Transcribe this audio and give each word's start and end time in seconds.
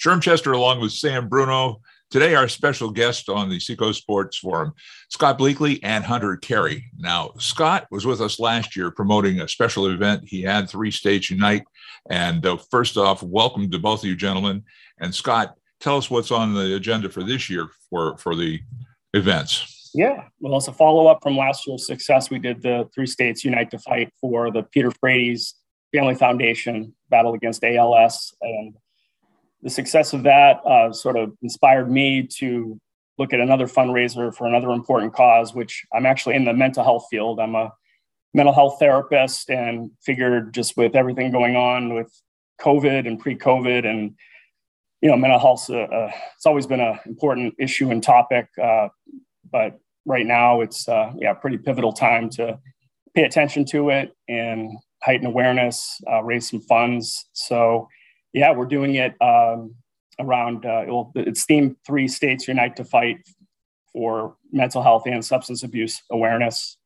Sherm 0.00 0.22
Chester 0.22 0.52
along 0.52 0.80
with 0.80 0.92
Sam 0.92 1.28
Bruno. 1.28 1.82
Today, 2.10 2.34
our 2.34 2.48
special 2.48 2.90
guest 2.90 3.28
on 3.28 3.50
the 3.50 3.60
Seacoast 3.60 4.00
Sports 4.00 4.38
Forum, 4.38 4.72
Scott 5.10 5.38
Bleakley 5.38 5.78
and 5.82 6.02
Hunter 6.02 6.38
Carey. 6.38 6.90
Now, 6.98 7.32
Scott 7.38 7.86
was 7.90 8.06
with 8.06 8.22
us 8.22 8.40
last 8.40 8.74
year 8.74 8.90
promoting 8.90 9.40
a 9.40 9.46
special 9.46 9.86
event. 9.90 10.22
He 10.26 10.40
had 10.40 10.70
Three 10.70 10.90
States 10.90 11.30
Unite. 11.30 11.64
And 12.08 12.44
uh, 12.46 12.56
first 12.70 12.96
off, 12.96 13.22
welcome 13.22 13.70
to 13.70 13.78
both 13.78 14.02
of 14.02 14.08
you 14.08 14.16
gentlemen. 14.16 14.64
And 14.98 15.14
Scott, 15.14 15.54
tell 15.80 15.98
us 15.98 16.10
what's 16.10 16.30
on 16.30 16.54
the 16.54 16.74
agenda 16.74 17.10
for 17.10 17.22
this 17.22 17.50
year 17.50 17.68
for, 17.90 18.16
for 18.16 18.34
the 18.34 18.58
events. 19.12 19.90
Yeah, 19.92 20.24
well, 20.40 20.56
as 20.56 20.66
a 20.66 20.72
follow 20.72 21.08
up 21.08 21.22
from 21.22 21.36
last 21.36 21.66
year's 21.66 21.86
success, 21.86 22.30
we 22.30 22.38
did 22.38 22.62
the 22.62 22.88
Three 22.94 23.06
States 23.06 23.44
Unite 23.44 23.70
to 23.72 23.78
Fight 23.78 24.10
for 24.18 24.50
the 24.50 24.62
Peter 24.62 24.90
Frates 24.92 25.56
Family 25.92 26.14
Foundation 26.14 26.94
battle 27.10 27.34
against 27.34 27.62
ALS. 27.62 28.34
And 28.40 28.74
the 29.62 29.70
success 29.70 30.12
of 30.12 30.22
that 30.22 30.64
uh, 30.64 30.92
sort 30.92 31.16
of 31.16 31.32
inspired 31.42 31.90
me 31.90 32.26
to 32.38 32.80
look 33.18 33.32
at 33.32 33.40
another 33.40 33.66
fundraiser 33.66 34.34
for 34.34 34.46
another 34.46 34.70
important 34.70 35.12
cause, 35.12 35.54
which 35.54 35.84
I'm 35.92 36.06
actually 36.06 36.36
in 36.36 36.44
the 36.44 36.54
mental 36.54 36.82
health 36.82 37.06
field. 37.10 37.38
I'm 37.38 37.54
a 37.54 37.72
mental 38.32 38.54
health 38.54 38.78
therapist 38.78 39.50
and 39.50 39.90
figured 40.02 40.54
just 40.54 40.76
with 40.76 40.96
everything 40.96 41.30
going 41.30 41.56
on 41.56 41.94
with 41.94 42.10
COVID 42.60 43.06
and 43.06 43.18
pre-COVID 43.18 43.86
and 43.86 44.14
you 45.00 45.08
know 45.08 45.16
mental 45.16 45.38
health 45.38 45.68
uh, 45.70 45.78
uh, 45.78 46.10
it's 46.36 46.46
always 46.46 46.66
been 46.66 46.80
an 46.80 46.98
important 47.06 47.54
issue 47.58 47.90
and 47.90 48.02
topic, 48.02 48.48
uh, 48.62 48.88
but 49.50 49.78
right 50.06 50.26
now 50.26 50.60
it's 50.60 50.88
uh, 50.88 51.12
yeah 51.16 51.32
pretty 51.32 51.58
pivotal 51.58 51.92
time 51.92 52.28
to 52.30 52.58
pay 53.14 53.22
attention 53.22 53.64
to 53.64 53.90
it 53.90 54.14
and 54.28 54.78
heighten 55.02 55.26
awareness, 55.26 56.00
uh, 56.10 56.22
raise 56.22 56.50
some 56.50 56.60
funds. 56.60 57.26
So 57.32 57.88
yeah, 58.32 58.52
we're 58.52 58.66
doing 58.66 58.94
it 58.94 59.14
um, 59.20 59.74
around, 60.18 60.66
uh, 60.66 60.84
well, 60.86 61.12
it's 61.14 61.44
themed 61.46 61.76
Three 61.86 62.08
States 62.08 62.48
Unite 62.48 62.76
to 62.76 62.84
Fight 62.84 63.18
for 63.92 64.36
mental 64.52 64.82
health 64.82 65.04
and 65.06 65.24
substance 65.24 65.62
abuse 65.62 66.02
awareness. 66.10 66.76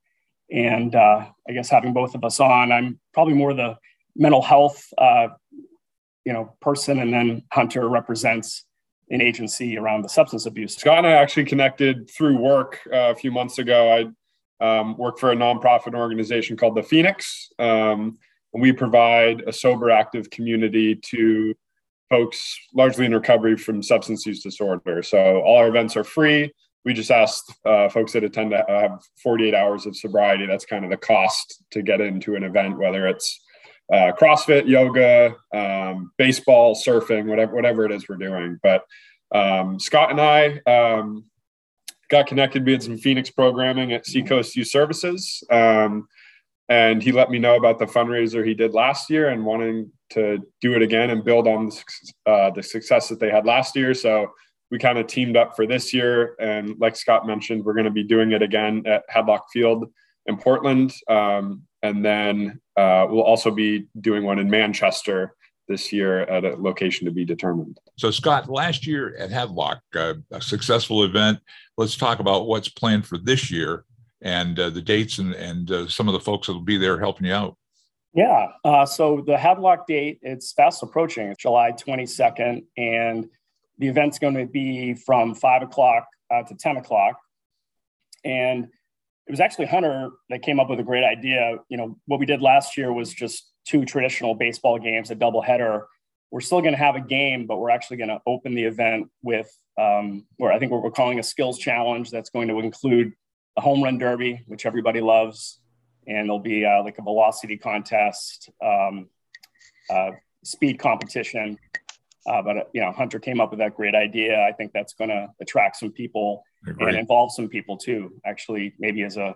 And 0.51 0.95
uh, 0.95 1.27
I 1.49 1.53
guess 1.53 1.69
having 1.69 1.93
both 1.93 2.15
of 2.15 2.25
us 2.25 2.41
on, 2.41 2.73
I'm 2.73 2.99
probably 3.13 3.35
more 3.35 3.55
the 3.55 3.77
mental 4.17 4.43
health, 4.43 4.87
uh, 4.99 5.29
you 6.25 6.33
know, 6.33 6.55
person, 6.61 7.01
and 7.01 7.13
then 7.13 7.43
Hunter 7.53 7.89
represents 7.89 8.65
an 9.11 9.21
agency 9.21 9.77
around 9.77 10.03
the 10.03 10.09
substance 10.09 10.47
abuse. 10.47 10.77
Scott 10.77 10.99
and 10.99 11.07
I 11.07 11.13
actually 11.13 11.45
connected 11.45 12.11
through 12.11 12.39
work 12.39 12.81
uh, 12.93 13.11
a 13.11 13.15
few 13.15 13.31
months 13.31 13.59
ago. 13.59 13.91
I 14.61 14.79
um, 14.81 14.97
work 14.97 15.19
for 15.19 15.33
a 15.33 15.37
nonprofit 15.37 15.95
organization 15.95 16.57
called 16.57 16.77
the 16.77 16.83
Phoenix. 16.83 17.51
Um, 17.59 18.19
we 18.55 18.73
provide 18.73 19.43
a 19.47 19.53
sober, 19.53 19.91
active 19.91 20.31
community 20.31 20.95
to 20.95 21.55
folks 22.09 22.59
largely 22.75 23.07
in 23.07 23.13
recovery 23.13 23.57
from 23.57 23.83
substance 23.83 24.25
use 24.25 24.43
disorder. 24.43 25.03
So 25.03 25.41
all 25.41 25.57
our 25.57 25.69
events 25.69 25.97
are 25.97 26.05
free. 26.05 26.53
We 26.85 26.93
just 26.93 27.11
ask 27.11 27.45
uh, 27.65 27.89
folks 27.89 28.13
that 28.13 28.25
attend 28.25 28.51
to 28.51 28.65
have 28.69 29.03
48 29.23 29.55
hours 29.55 29.87
of 29.87 29.97
sobriety. 29.97 30.47
That's 30.47 30.67
kind 30.67 30.85
of 30.85 30.91
the 30.91 30.99
cost 30.99 31.65
to 31.71 31.83
get 31.83 32.01
into 32.01 32.37
an 32.37 32.45
event, 32.45 32.79
whether 32.79 33.07
it's 33.07 33.41
uh, 33.93 34.13
CrossFit, 34.13 34.69
yoga, 34.69 35.35
um, 35.53 36.13
baseball, 36.19 36.75
surfing, 36.75 37.27
whatever 37.27 37.55
whatever 37.55 37.85
it 37.85 37.93
is 37.93 38.09
we're 38.09 38.17
doing. 38.17 38.59
But 38.63 38.85
um, 39.35 39.81
Scott 39.81 40.11
and 40.11 40.21
I 40.21 40.61
um, 40.67 41.25
got 42.09 42.27
connected. 42.27 42.65
We 42.65 42.73
had 42.73 42.83
some 42.83 42.99
Phoenix 42.99 43.31
programming 43.31 43.93
at 43.93 44.07
Seacoast 44.07 44.55
Youth 44.55 44.69
Services. 44.69 45.43
Um, 45.51 46.07
and 46.69 47.03
he 47.03 47.13
let 47.13 47.31
me 47.31 47.39
know 47.39 47.57
about 47.57 47.79
the 47.79 47.87
fundraiser 47.87 48.47
he 48.47 48.55
did 48.55 48.73
last 48.73 49.11
year 49.11 49.29
and 49.29 49.45
wanting 49.45 49.91
to 50.11 50.39
do 50.61 50.75
it 50.75 50.83
again 50.83 51.11
and 51.11 51.25
build 51.25 51.47
on 51.47 51.67
the, 51.67 52.31
uh, 52.31 52.51
the 52.51 52.63
success 52.63 53.09
that 53.09 53.21
they 53.21 53.31
had 53.31 53.45
last 53.45 53.77
year. 53.77 53.93
So 53.93 54.29
we 54.71 54.79
kind 54.79 54.99
of 54.99 55.07
teamed 55.07 55.37
up 55.37 55.55
for 55.55 55.67
this 55.67 55.93
year, 55.93 56.37
and 56.41 56.75
like 56.81 56.97
Scott 56.97 57.27
mentioned, 57.27 57.65
we're 57.65 57.75
going 57.75 57.85
to 57.85 57.91
be 57.91 58.03
doing 58.03 58.33
it 58.33 58.43
again 58.43 58.83
at 58.87 59.05
Hadlock 59.15 59.43
Field 59.53 59.87
in 60.27 60.37
Portland, 60.37 60.93
um, 61.09 61.63
and 61.83 62.05
then 62.05 62.61
uh, 62.77 63.07
we'll 63.09 63.23
also 63.23 63.51
be 63.51 63.87
doing 64.01 64.25
one 64.25 64.39
in 64.39 64.49
Manchester 64.49 65.37
this 65.69 65.93
year 65.93 66.21
at 66.23 66.45
a 66.45 66.57
location 66.57 67.05
to 67.05 67.11
be 67.11 67.25
determined. 67.25 67.79
So, 67.99 68.11
Scott, 68.11 68.49
last 68.49 68.87
year 68.87 69.15
at 69.19 69.31
Hadlock, 69.31 69.81
uh, 69.95 70.15
a 70.31 70.41
successful 70.41 71.05
event. 71.05 71.39
Let's 71.77 71.97
talk 71.97 72.19
about 72.19 72.47
what's 72.47 72.69
planned 72.69 73.07
for 73.07 73.19
this 73.19 73.51
year 73.51 73.85
and 74.25 74.59
uh, 74.59 74.71
the 74.71 74.81
dates 74.81 75.19
and, 75.19 75.35
and 75.35 75.71
uh, 75.71 75.87
some 75.87 76.09
of 76.09 76.15
the 76.15 76.21
folks 76.21 76.47
that 76.47 76.55
will 76.55 76.61
be 76.61 76.79
there 76.79 76.99
helping 76.99 77.27
you 77.27 77.33
out. 77.33 77.57
Yeah. 78.15 78.53
Uh, 78.65 78.87
so 78.87 79.23
the 79.27 79.37
Hadlock 79.37 79.87
date, 79.87 80.19
it's 80.23 80.53
fast 80.53 80.83
approaching. 80.83 81.29
It's 81.29 81.43
July 81.43 81.73
22nd. 81.73 82.65
And 82.77 83.29
the 83.79 83.89
event's 83.89 84.19
going 84.19 84.35
to 84.35 84.47
be 84.47 84.95
from 84.95 85.35
5 85.35 85.63
o'clock 85.63 86.07
uh, 86.31 86.43
to 86.45 86.55
10 86.55 86.79
o'clock. 86.79 87.19
And 88.25 88.69
it 89.27 89.31
was 89.31 89.41
actually 89.41 89.67
Hunter 89.67 90.11
that 90.31 90.43
came 90.43 90.59
up 90.59 90.71
with 90.71 90.81
a 90.81 90.85
great 90.85 91.05
idea. 91.05 91.59
You 91.69 91.77
know, 91.77 91.99
what 92.07 92.19
we 92.19 92.27
did 92.27 92.41
last 92.41 92.77
year 92.79 92.93
was 92.93 93.13
just 93.13 93.51
two 93.67 93.85
traditional 93.85 94.35
baseball 94.35 94.79
games, 94.79 95.11
a 95.11 95.17
doubleheader. 95.17 95.83
We're 96.31 96.41
still 96.41 96.61
going 96.61 96.73
to 96.73 96.79
have 96.79 96.97
a 96.97 97.01
game, 97.01 97.47
but 97.47 97.59
we're 97.59 97.71
actually 97.71 97.99
going 97.99 98.09
to 98.09 98.21
open 98.27 98.55
the 98.55 98.65
event 98.65 99.09
with, 99.23 99.51
um, 99.79 100.27
where 100.37 100.53
I 100.53 100.59
think 100.59 100.73
what 100.73 100.83
we're 100.83 100.91
calling 100.91 101.19
a 101.19 101.23
skills 101.23 101.59
challenge 101.59 102.11
that's 102.11 102.31
going 102.31 102.49
to 102.49 102.61
include 102.61 103.13
the 103.57 103.63
home 103.63 103.83
run 103.83 103.99
derby, 103.99 104.43
which 104.47 104.67
everybody 104.67 105.01
loves, 105.01 105.61
and 106.07 106.29
there'll 106.29 106.39
be 106.39 106.65
uh, 106.65 106.83
like 106.83 106.99
a 106.99 107.03
velocity 107.03 107.57
contest, 107.57 108.51
um, 108.65 109.09
uh, 109.91 110.11
speed 110.43 110.79
competition. 110.79 111.59
Uh, 112.27 112.43
but 112.43 112.71
you 112.73 112.81
know, 112.81 112.91
Hunter 112.93 113.19
came 113.19 113.41
up 113.41 113.51
with 113.51 113.59
that 113.59 113.75
great 113.75 113.95
idea. 113.95 114.41
I 114.41 114.53
think 114.53 114.73
that's 114.73 114.95
going 114.95 115.11
to 115.11 115.29
attract 115.41 115.77
some 115.77 115.93
people 115.93 116.43
and 116.65 116.97
involve 116.97 117.33
some 117.33 117.49
people 117.49 117.77
too. 117.77 118.13
Actually, 118.25 118.75
maybe 118.79 119.03
as 119.03 119.17
a 119.17 119.35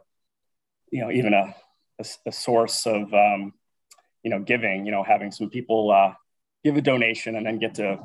you 0.91 1.03
know 1.03 1.11
even 1.11 1.35
a 1.35 1.55
a, 1.99 2.05
a 2.27 2.33
source 2.33 2.87
of 2.87 3.13
um, 3.13 3.53
you 4.23 4.31
know 4.31 4.41
giving. 4.41 4.87
You 4.87 4.93
know, 4.93 5.03
having 5.03 5.31
some 5.31 5.51
people 5.51 5.91
uh, 5.91 6.15
give 6.65 6.77
a 6.77 6.83
donation 6.83 7.37
and 7.37 7.47
then 7.47 7.59
get 7.59 7.75
to 7.75 7.99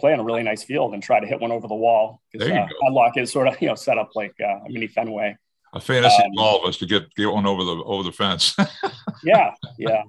play 0.00 0.12
on 0.12 0.20
a 0.20 0.24
really 0.24 0.42
nice 0.42 0.62
field 0.62 0.94
and 0.94 1.02
try 1.02 1.20
to 1.20 1.26
hit 1.26 1.40
one 1.40 1.52
over 1.52 1.68
the 1.68 1.74
wall. 1.74 2.22
Because 2.32 2.48
uh, 2.48 2.66
Hadlock 2.84 3.16
is 3.16 3.30
sort 3.30 3.46
of 3.46 3.60
you 3.60 3.68
know 3.68 3.74
set 3.74 3.98
up 3.98 4.10
like 4.14 4.34
uh, 4.40 4.64
a 4.66 4.68
mini 4.68 4.86
Fenway. 4.86 5.36
A 5.72 5.80
fantasy 5.80 6.22
um, 6.24 6.32
all 6.36 6.60
of 6.60 6.68
us 6.68 6.78
to 6.78 6.86
get 6.86 7.14
get 7.14 7.30
one 7.30 7.46
over 7.46 7.62
the 7.62 7.84
over 7.84 8.02
the 8.02 8.12
fence. 8.12 8.56
yeah, 9.22 9.52
yeah. 9.78 10.02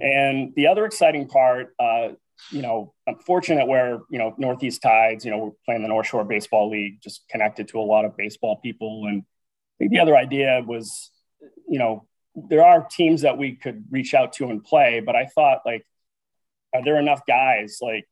And 0.00 0.52
the 0.54 0.68
other 0.68 0.84
exciting 0.84 1.26
part, 1.26 1.74
uh, 1.80 2.10
you 2.50 2.62
know, 2.62 2.94
I'm 3.08 3.16
fortunate 3.16 3.66
where 3.66 4.00
you 4.10 4.18
know 4.18 4.34
Northeast 4.38 4.80
Tides, 4.80 5.24
you 5.24 5.32
know, 5.32 5.38
we're 5.38 5.50
playing 5.64 5.82
the 5.82 5.88
North 5.88 6.06
Shore 6.06 6.24
Baseball 6.24 6.70
League, 6.70 7.00
just 7.02 7.28
connected 7.28 7.68
to 7.68 7.80
a 7.80 7.82
lot 7.82 8.04
of 8.04 8.16
baseball 8.16 8.60
people. 8.62 9.06
And 9.06 9.22
I 9.22 9.74
think 9.78 9.90
the 9.90 9.98
other 9.98 10.16
idea 10.16 10.62
was, 10.64 11.10
you 11.68 11.80
know, 11.80 12.06
there 12.36 12.64
are 12.64 12.86
teams 12.88 13.22
that 13.22 13.38
we 13.38 13.56
could 13.56 13.84
reach 13.90 14.14
out 14.14 14.34
to 14.34 14.50
and 14.50 14.62
play, 14.62 15.00
but 15.00 15.16
I 15.16 15.26
thought 15.26 15.62
like, 15.66 15.84
are 16.72 16.84
there 16.84 16.98
enough 16.98 17.22
guys 17.26 17.78
like 17.82 18.06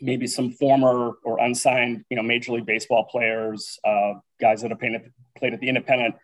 maybe 0.00 0.26
some 0.26 0.50
former 0.50 1.12
or 1.24 1.38
unsigned, 1.38 2.04
you 2.10 2.16
know, 2.16 2.22
Major 2.22 2.52
League 2.52 2.66
Baseball 2.66 3.04
players, 3.04 3.78
uh, 3.84 4.14
guys 4.40 4.62
that 4.62 4.70
have 4.70 4.80
played, 4.80 5.00
played 5.36 5.54
at 5.54 5.60
the 5.60 5.68
independent 5.68 6.16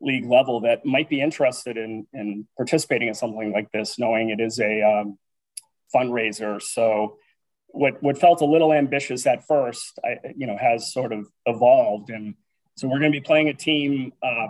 league 0.00 0.26
level 0.26 0.60
that 0.60 0.84
might 0.84 1.08
be 1.08 1.20
interested 1.20 1.76
in, 1.76 2.06
in 2.12 2.46
participating 2.56 3.08
in 3.08 3.14
something 3.14 3.52
like 3.52 3.70
this, 3.72 3.98
knowing 3.98 4.30
it 4.30 4.40
is 4.40 4.60
a 4.60 4.82
um, 4.82 5.18
fundraiser. 5.94 6.62
So 6.62 7.18
what, 7.68 8.02
what 8.02 8.18
felt 8.18 8.40
a 8.40 8.46
little 8.46 8.72
ambitious 8.72 9.26
at 9.26 9.46
first, 9.46 9.98
I, 10.04 10.18
you 10.36 10.46
know, 10.46 10.56
has 10.56 10.92
sort 10.92 11.12
of 11.12 11.26
evolved. 11.46 12.10
And 12.10 12.34
so 12.76 12.86
we're 12.88 13.00
going 13.00 13.12
to 13.12 13.18
be 13.18 13.24
playing 13.24 13.48
a 13.48 13.54
team 13.54 14.12
uh, 14.22 14.48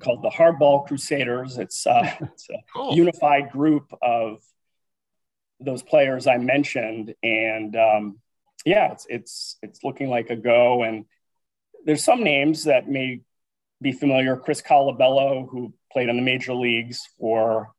called 0.00 0.22
the 0.22 0.30
Hardball 0.30 0.86
Crusaders. 0.86 1.58
It's, 1.58 1.86
uh, 1.86 2.10
it's 2.20 2.48
a 2.50 2.58
cool. 2.74 2.94
unified 2.94 3.50
group 3.50 3.92
of 4.02 4.42
those 5.64 5.82
players 5.82 6.26
I 6.26 6.38
mentioned, 6.38 7.14
and 7.22 7.76
um, 7.76 8.18
yeah, 8.64 8.92
it's 8.92 9.06
it's 9.08 9.58
it's 9.62 9.84
looking 9.84 10.08
like 10.08 10.30
a 10.30 10.36
go. 10.36 10.82
And 10.82 11.04
there's 11.84 12.04
some 12.04 12.22
names 12.22 12.64
that 12.64 12.88
may 12.88 13.20
be 13.80 13.92
familiar. 13.92 14.36
Chris 14.36 14.62
Colabello, 14.62 15.48
who 15.48 15.74
played 15.92 16.08
in 16.08 16.16
the 16.16 16.22
major 16.22 16.54
leagues 16.54 17.00
for 17.18 17.72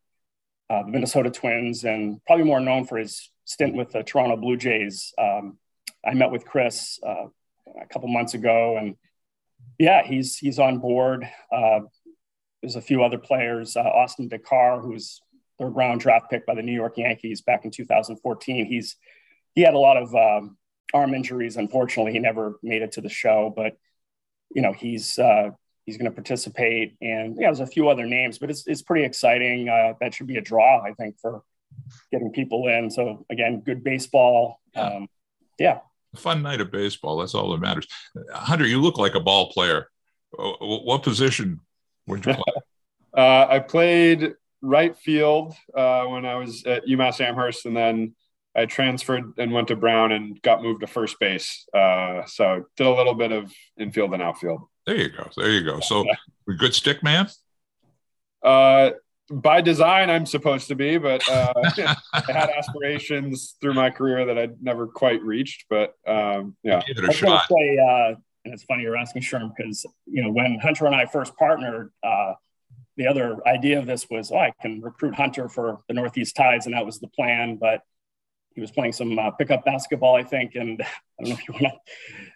uh, 0.70 0.84
the 0.84 0.92
Minnesota 0.92 1.30
Twins, 1.30 1.84
and 1.84 2.24
probably 2.26 2.46
more 2.46 2.60
known 2.60 2.86
for 2.86 2.98
his 2.98 3.30
stint 3.46 3.76
with 3.76 3.92
the 3.92 4.04
Toronto 4.04 4.38
Blue 4.38 4.58
Jays. 4.58 5.14
Um, 5.18 5.58
I 6.06 6.14
met 6.14 6.32
with 6.32 6.46
Chris 6.46 7.00
uh, 7.06 7.28
a 7.82 7.86
couple 7.88 8.10
months 8.10 8.34
ago, 8.34 8.78
and 8.78 8.96
yeah, 9.78 10.04
he's 10.04 10.38
he's 10.38 10.60
on 10.60 10.80
board. 10.80 11.28
Uh, 11.52 11.82
there's 12.62 12.76
a 12.76 12.82
few 12.82 13.04
other 13.04 13.18
players. 13.18 13.76
Uh, 13.76 13.82
Austin 13.82 14.30
DeCarr, 14.30 14.82
who's 14.82 15.22
third 15.64 15.76
round 15.76 16.02
draft 16.02 16.30
pick 16.30 16.46
by 16.46 16.56
the 16.56 16.62
New 16.62 16.74
York 16.74 16.98
Yankees 16.98 17.42
back 17.42 17.66
in 17.66 17.72
2014. 17.72 18.66
He's 18.66 18.96
he 19.56 19.62
had 19.62 19.74
a 19.74 19.80
lot 19.80 19.98
of 19.98 20.16
um, 20.16 20.58
arm 20.94 21.14
injuries. 21.14 21.58
Unfortunately, 21.58 22.12
he 22.12 22.20
never 22.20 22.60
made 22.64 22.82
it 22.82 22.94
to 22.94 23.02
the 23.02 23.10
show, 23.10 23.54
but 23.56 23.78
you 24.54 24.62
know 24.62 24.74
he's 24.74 25.18
uh, 25.20 25.52
he's 25.86 25.98
going 25.98 26.10
to 26.10 26.16
participate. 26.16 26.96
And 27.02 27.36
yeah, 27.40 27.48
there's 27.48 27.60
a 27.60 27.68
few 27.68 27.90
other 27.90 28.06
names, 28.06 28.38
but 28.38 28.50
it's 28.50 28.68
it's 28.68 28.82
pretty 28.82 29.06
exciting. 29.06 29.70
Uh, 29.70 29.94
that 30.02 30.14
should 30.14 30.28
be 30.28 30.38
a 30.38 30.42
draw, 30.42 30.82
I 30.82 30.94
think, 30.94 31.20
for 31.20 31.44
getting 32.12 32.32
people 32.32 32.68
in. 32.68 32.90
So 32.92 33.26
again, 33.30 33.62
good 33.62 33.84
baseball. 33.84 34.60
Um, 34.76 35.08
Yeah. 35.60 35.80
A 36.14 36.18
fun 36.18 36.44
night 36.44 36.62
of 36.62 36.72
baseball. 36.72 37.18
That's 37.18 37.34
all 37.34 37.52
that 37.52 37.60
matters. 37.60 37.88
Hunter, 38.32 38.68
you 38.68 38.80
look 38.80 39.00
like 39.00 39.16
a 39.16 39.20
ball 39.20 39.52
player. 39.52 39.88
What 40.32 41.02
position 41.02 41.62
would 42.06 42.24
you 42.24 42.34
play? 42.36 42.54
uh, 43.18 43.48
I 43.50 43.58
played 43.58 44.36
right 44.64 44.98
field 44.98 45.54
uh, 45.76 46.06
when 46.06 46.26
I 46.26 46.36
was 46.36 46.66
at 46.66 46.86
UMass 46.86 47.22
Amherst, 47.22 47.68
and 47.68 47.78
then 47.78 48.16
I 48.56 48.66
transferred 48.66 49.34
and 49.38 49.52
went 49.52 49.68
to 49.68 49.76
Brown 49.76 50.12
and 50.12 50.42
got 50.42 50.64
moved 50.64 50.82
to 50.82 50.88
first 50.88 51.20
base. 51.20 51.68
Uh, 51.74 52.26
so 52.26 52.66
did 52.78 52.88
a 52.88 52.92
little 52.92 53.14
bit 53.14 53.32
of 53.32 53.54
infield 53.78 54.14
and 54.14 54.24
outfield. 54.24 54.62
There 54.88 54.96
you 54.96 55.10
go. 55.10 55.30
There 55.38 55.52
you 55.52 55.64
go. 55.64 55.80
So 55.80 56.06
good 56.58 56.74
stick 56.74 57.04
man. 57.04 57.30
Uh, 58.44 58.92
by 59.30 59.62
design, 59.62 60.10
I'm 60.10 60.26
supposed 60.26 60.68
to 60.68 60.76
be, 60.76 60.98
but 60.98 61.28
uh, 61.30 61.54
I 62.14 62.22
had 62.28 62.50
aspirations 62.50 63.56
through 63.62 63.74
my 63.74 63.90
career 63.90 64.26
that 64.26 64.38
I'd 64.38 64.62
never 64.62 64.88
quite 64.88 65.22
reached. 65.24 65.66
But 65.70 65.94
um, 66.06 66.56
yeah, 66.64 66.82
give 66.86 66.98
it 66.98 67.10
a 67.10 67.14
shot. 67.14 67.48
Say, 67.50 67.78
uh, 67.78 68.16
and 68.46 68.54
it's 68.54 68.64
funny 68.64 68.84
you're 68.84 68.98
asking 68.98 69.22
Sherm 69.22 69.52
because 69.56 69.86
you 70.06 70.22
know 70.22 70.32
when 70.32 70.60
Hunter 70.60 70.86
and 70.86 70.96
I 70.96 71.06
first 71.06 71.36
partnered, 71.38 71.92
uh, 72.04 72.34
the 72.98 73.08
other 73.08 73.38
idea 73.48 73.80
of 73.80 73.86
this 73.86 74.10
was, 74.10 74.32
oh, 74.32 74.38
I 74.38 74.54
can 74.62 74.82
recruit 74.82 75.16
Hunter 75.16 75.50
for 75.50 75.82
the 75.88 75.94
Northeast 75.94 76.36
Tides, 76.36 76.66
and 76.66 76.76
that 76.76 76.86
was 76.86 77.00
the 77.00 77.08
plan. 77.08 77.58
But 77.58 77.82
he 78.56 78.62
was 78.62 78.72
playing 78.72 78.94
some 78.94 79.18
uh, 79.18 79.32
pickup 79.32 79.66
basketball, 79.66 80.16
I 80.16 80.24
think, 80.24 80.56
and 80.56 80.82
I 81.20 81.24
don't 81.24 81.30
know 81.30 81.36
if 81.36 81.48
you 81.48 81.54
want 81.54 81.74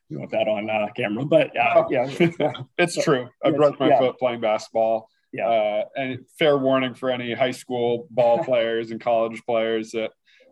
you 0.10 0.20
want 0.20 0.32
that 0.32 0.48
on 0.48 0.70
uh, 0.70 0.88
camera, 0.96 1.26
but 1.26 1.56
uh, 1.58 1.84
oh. 1.84 1.88
yeah, 1.90 2.10
it's 2.78 2.96
so, 2.96 3.02
true. 3.02 3.30
I 3.44 3.52
broke 3.52 3.80
my 3.80 3.90
yeah. 3.90 4.00
foot 4.00 4.18
playing 4.18 4.42
basketball. 4.42 5.10
Yeah, 5.34 5.48
uh, 5.48 5.84
and 5.96 6.20
fair 6.40 6.58
warning 6.58 6.94
for 6.94 7.10
any 7.10 7.34
high 7.34 7.52
school 7.52 8.08
ball 8.10 8.44
players 8.44 8.92
and 8.92 9.02
college 9.02 9.42
players 9.46 9.92
that 9.92 10.12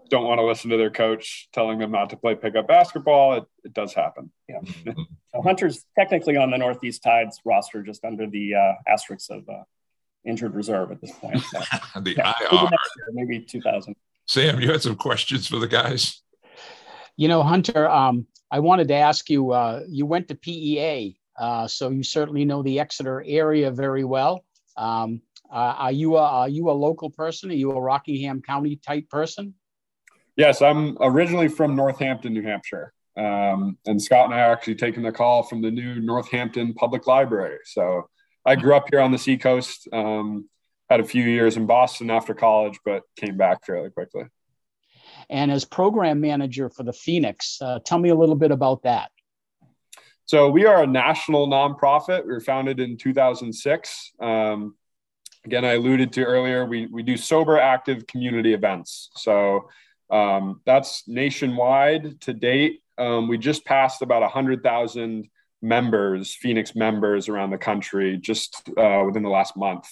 don't 0.10 0.26
want 0.26 0.38
to 0.40 0.46
listen 0.46 0.70
to 0.70 0.78
their 0.78 0.92
coach 0.92 1.48
telling 1.52 1.80
them 1.80 1.92
not 1.92 2.12
to 2.12 2.18
play 2.18 2.36
pickup 2.36 2.68
basketball. 2.68 3.38
It, 3.38 3.46
it 3.64 3.74
does 3.74 3.94
happen. 3.94 4.32
Yeah. 4.48 4.60
so 5.34 5.42
Hunter's 5.42 5.86
technically 5.98 6.38
on 6.38 6.52
the 6.52 6.58
Northeast 6.58 7.02
Tides 7.02 7.40
roster, 7.44 7.82
just 7.82 8.06
under 8.06 8.28
the 8.28 8.54
uh, 8.54 8.74
asterisks 8.88 9.30
of 9.32 9.48
uh, 9.50 9.64
injured 10.26 10.56
reserve 10.56 10.92
at 10.92 11.02
this 11.02 11.12
point. 11.12 11.40
So, 11.42 11.60
the 12.02 12.16
yeah, 12.16 12.34
IR. 12.52 12.60
Year, 12.60 12.70
maybe 13.12 13.40
2000. 13.40 13.96
Sam, 14.28 14.60
you 14.60 14.72
had 14.72 14.82
some 14.82 14.96
questions 14.96 15.48
for 15.48 15.58
the 15.58 15.68
guys. 15.68 16.22
You 17.18 17.28
know, 17.28 17.44
Hunter, 17.44 17.88
um, 17.90 18.28
I 18.52 18.60
wanted 18.60 18.88
to 18.90 18.96
ask 18.96 19.30
you. 19.30 19.52
Uh, 19.52 19.82
you 19.88 20.06
went 20.06 20.28
to 20.30 20.36
PEA, 20.36 21.18
uh, 21.40 21.68
so 21.68 21.90
you 21.90 22.04
certainly 22.04 22.46
know 22.46 22.64
the 22.64 22.80
Exeter 22.80 23.24
area 23.26 23.72
very 23.72 24.04
well. 24.04 24.44
Um, 24.78 25.22
uh, 25.52 25.76
are 25.78 25.92
you 25.92 26.18
a, 26.18 26.22
are 26.22 26.50
you 26.50 26.70
a 26.70 26.74
local 26.74 27.10
person? 27.10 27.52
Are 27.52 27.54
you 27.54 27.72
a 27.72 27.80
Rockingham 27.80 28.42
County 28.42 28.76
type 28.76 29.10
person? 29.10 29.54
Yes, 30.36 30.62
I'm 30.62 30.98
originally 31.00 31.48
from 31.48 31.76
Northampton, 31.76 32.34
New 32.34 32.42
Hampshire. 32.42 32.94
Um, 33.18 33.78
and 33.86 34.02
Scott 34.02 34.26
and 34.26 34.34
I 34.34 34.42
are 34.42 34.52
actually 34.52 34.76
taking 34.76 35.04
the 35.04 35.12
call 35.12 35.44
from 35.44 35.62
the 35.62 35.72
new 35.72 36.02
Northampton 36.02 36.74
Public 36.74 37.08
Library. 37.08 37.60
So 37.64 38.10
I 38.46 38.56
grew 38.56 38.76
up 38.76 38.88
here 38.92 39.00
on 39.00 39.12
the 39.12 39.18
seacoast. 39.18 39.88
Um, 39.92 40.50
had 40.90 41.00
a 41.00 41.04
few 41.04 41.24
years 41.24 41.58
in 41.58 41.66
Boston 41.66 42.12
after 42.12 42.34
college, 42.34 42.80
but 42.86 43.04
came 43.16 43.38
back 43.38 43.66
fairly 43.66 43.90
quickly. 43.90 44.26
And 45.30 45.52
as 45.52 45.66
program 45.66 46.22
manager 46.22 46.70
for 46.70 46.84
the 46.84 46.94
Phoenix, 46.94 47.60
uh, 47.62 47.80
tell 47.84 47.98
me 47.98 48.10
a 48.10 48.16
little 48.16 48.36
bit 48.36 48.52
about 48.52 48.84
that. 48.84 49.10
So 50.26 50.50
we 50.50 50.66
are 50.66 50.84
a 50.84 50.88
national 50.88 51.48
nonprofit. 51.48 52.26
We 52.26 52.34
were 52.34 52.40
founded 52.40 52.80
in 52.80 52.98
2006. 52.98 54.12
Um, 54.20 54.76
again, 55.46 55.66
I 55.66 55.74
alluded 55.74 56.14
to 56.14 56.24
earlier, 56.24 56.66
we, 56.66 56.88
we 56.88 57.04
do 57.04 57.18
sober, 57.18 57.60
active 57.60 58.08
community 58.08 58.54
events. 58.54 59.10
So 59.16 59.70
um, 60.10 60.62
that's 60.66 61.08
nationwide 61.08 62.22
to 62.22 62.34
date. 62.34 62.82
Um, 62.98 63.28
we 63.28 63.38
just 63.38 63.66
passed 63.66 64.02
about 64.02 64.22
100,000 64.22 65.30
members, 65.62 66.36
Phoenix 66.36 66.76
members 66.76 67.30
around 67.30 67.50
the 67.50 67.58
country 67.58 68.18
just 68.18 68.70
uh, 68.78 69.04
within 69.06 69.24
the 69.24 69.30
last 69.30 69.58
month. 69.58 69.88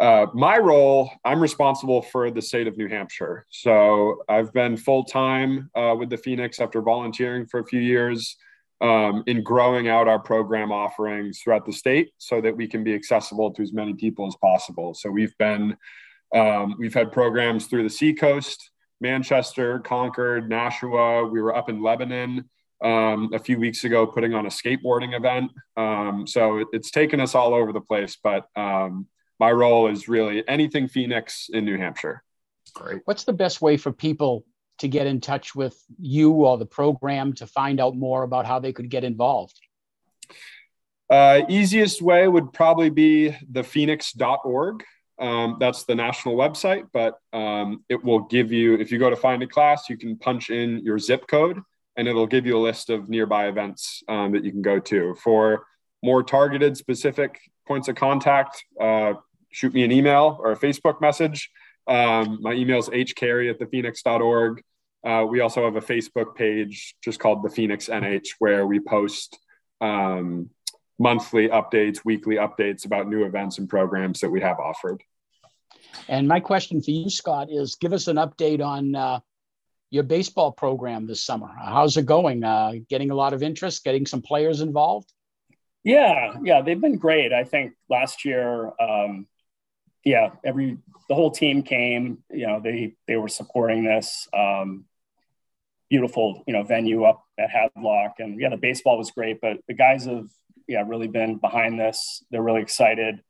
Uh, 0.00 0.26
my 0.32 0.56
role, 0.56 1.10
I'm 1.26 1.40
responsible 1.40 2.00
for 2.00 2.30
the 2.30 2.40
state 2.40 2.66
of 2.66 2.76
New 2.78 2.88
Hampshire. 2.88 3.46
So 3.50 4.22
I've 4.30 4.50
been 4.54 4.78
full 4.78 5.04
time 5.04 5.70
uh, 5.74 5.94
with 5.98 6.08
the 6.08 6.16
Phoenix 6.16 6.58
after 6.58 6.80
volunteering 6.80 7.46
for 7.46 7.60
a 7.60 7.66
few 7.66 7.80
years 7.80 8.36
um, 8.80 9.22
in 9.26 9.42
growing 9.42 9.88
out 9.88 10.08
our 10.08 10.18
program 10.18 10.72
offerings 10.72 11.40
throughout 11.40 11.66
the 11.66 11.72
state 11.72 12.12
so 12.16 12.40
that 12.40 12.56
we 12.56 12.66
can 12.66 12.82
be 12.82 12.94
accessible 12.94 13.52
to 13.52 13.62
as 13.62 13.74
many 13.74 13.92
people 13.92 14.26
as 14.26 14.34
possible. 14.36 14.94
So 14.94 15.10
we've 15.10 15.36
been, 15.36 15.76
um, 16.34 16.76
we've 16.78 16.94
had 16.94 17.12
programs 17.12 17.66
through 17.66 17.82
the 17.82 17.90
Seacoast, 17.90 18.70
Manchester, 19.02 19.80
Concord, 19.80 20.48
Nashua. 20.48 21.26
We 21.26 21.42
were 21.42 21.54
up 21.54 21.68
in 21.68 21.82
Lebanon 21.82 22.48
um, 22.82 23.30
a 23.32 23.38
few 23.38 23.58
weeks 23.58 23.84
ago 23.84 24.06
putting 24.06 24.34
on 24.34 24.46
a 24.46 24.48
skateboarding 24.48 25.16
event. 25.16 25.50
Um, 25.76 26.26
so 26.26 26.58
it, 26.58 26.68
it's 26.72 26.90
taken 26.90 27.20
us 27.20 27.34
all 27.34 27.54
over 27.54 27.72
the 27.72 27.80
place, 27.80 28.16
but 28.22 28.46
um, 28.56 29.06
my 29.38 29.52
role 29.52 29.88
is 29.88 30.08
really 30.08 30.46
anything 30.48 30.88
Phoenix 30.88 31.48
in 31.52 31.64
New 31.64 31.76
Hampshire. 31.76 32.22
Great. 32.74 33.02
What's 33.04 33.24
the 33.24 33.32
best 33.32 33.60
way 33.60 33.76
for 33.76 33.92
people 33.92 34.44
to 34.78 34.88
get 34.88 35.06
in 35.06 35.20
touch 35.20 35.54
with 35.54 35.78
you 35.98 36.32
or 36.32 36.56
the 36.56 36.66
program 36.66 37.34
to 37.34 37.46
find 37.46 37.80
out 37.80 37.96
more 37.96 38.22
about 38.22 38.46
how 38.46 38.58
they 38.58 38.72
could 38.72 38.88
get 38.88 39.04
involved? 39.04 39.58
Uh, 41.10 41.42
easiest 41.48 42.00
way 42.00 42.28
would 42.28 42.52
probably 42.52 42.88
be 42.88 43.36
the 43.50 43.64
phoenix.org. 43.64 44.84
Um, 45.18 45.56
that's 45.60 45.84
the 45.84 45.94
national 45.94 46.36
website, 46.36 46.86
but 46.94 47.18
um, 47.32 47.84
it 47.90 48.02
will 48.02 48.20
give 48.20 48.52
you, 48.52 48.74
if 48.74 48.90
you 48.90 48.98
go 48.98 49.10
to 49.10 49.16
find 49.16 49.42
a 49.42 49.46
class, 49.46 49.90
you 49.90 49.98
can 49.98 50.16
punch 50.16 50.48
in 50.48 50.82
your 50.84 50.98
zip 50.98 51.26
code 51.26 51.60
and 52.00 52.08
it'll 52.08 52.26
give 52.26 52.46
you 52.46 52.56
a 52.56 52.58
list 52.58 52.88
of 52.88 53.10
nearby 53.10 53.48
events 53.48 54.02
um, 54.08 54.32
that 54.32 54.42
you 54.42 54.50
can 54.50 54.62
go 54.62 54.80
to. 54.80 55.14
For 55.22 55.66
more 56.02 56.22
targeted, 56.22 56.74
specific 56.78 57.38
points 57.68 57.88
of 57.88 57.94
contact, 57.94 58.64
uh, 58.80 59.12
shoot 59.52 59.74
me 59.74 59.84
an 59.84 59.92
email 59.92 60.38
or 60.40 60.52
a 60.52 60.56
Facebook 60.56 61.02
message. 61.02 61.50
Um, 61.86 62.38
my 62.40 62.54
email 62.54 62.78
is 62.78 62.88
hcarey 62.88 63.50
at 63.50 63.60
thephoenix.org. 63.60 64.62
Uh, 65.06 65.26
we 65.28 65.40
also 65.40 65.62
have 65.62 65.76
a 65.76 65.82
Facebook 65.82 66.34
page 66.34 66.96
just 67.04 67.20
called 67.20 67.42
the 67.42 67.50
Phoenix 67.50 67.90
NH 67.90 68.28
where 68.38 68.66
we 68.66 68.80
post 68.80 69.38
um, 69.82 70.48
monthly 70.98 71.48
updates, 71.48 72.02
weekly 72.02 72.36
updates 72.36 72.86
about 72.86 73.10
new 73.10 73.26
events 73.26 73.58
and 73.58 73.68
programs 73.68 74.20
that 74.20 74.30
we 74.30 74.40
have 74.40 74.58
offered. 74.58 75.02
And 76.08 76.26
my 76.26 76.40
question 76.40 76.80
for 76.80 76.92
you, 76.92 77.10
Scott, 77.10 77.48
is 77.50 77.74
give 77.74 77.92
us 77.92 78.08
an 78.08 78.16
update 78.16 78.64
on 78.64 78.94
uh, 78.94 79.20
your 79.90 80.04
baseball 80.04 80.52
program 80.52 81.06
this 81.06 81.24
summer. 81.24 81.48
How's 81.48 81.96
it 81.96 82.06
going? 82.06 82.44
Uh, 82.44 82.74
getting 82.88 83.10
a 83.10 83.14
lot 83.14 83.32
of 83.32 83.42
interest, 83.42 83.84
getting 83.84 84.06
some 84.06 84.22
players 84.22 84.60
involved? 84.60 85.12
Yeah, 85.82 86.36
yeah, 86.42 86.62
they've 86.62 86.80
been 86.80 86.98
great. 86.98 87.32
I 87.32 87.44
think 87.44 87.72
last 87.88 88.24
year, 88.24 88.70
um, 88.80 89.26
yeah, 90.04 90.30
every 90.44 90.78
the 91.08 91.14
whole 91.14 91.30
team 91.30 91.62
came. 91.62 92.18
You 92.30 92.46
know, 92.46 92.60
they 92.60 92.94
they 93.08 93.16
were 93.16 93.28
supporting 93.28 93.84
this 93.84 94.28
um, 94.32 94.84
beautiful, 95.88 96.44
you 96.46 96.52
know, 96.52 96.62
venue 96.62 97.04
up 97.04 97.24
at 97.38 97.50
Hadlock, 97.50 98.12
and 98.18 98.38
yeah, 98.40 98.50
the 98.50 98.56
baseball 98.56 98.98
was 98.98 99.10
great. 99.10 99.40
But 99.40 99.58
the 99.66 99.74
guys 99.74 100.04
have 100.04 100.28
yeah 100.68 100.84
really 100.86 101.08
been 101.08 101.38
behind 101.38 101.80
this. 101.80 102.22
They're 102.30 102.42
really 102.42 102.62
excited. 102.62 103.22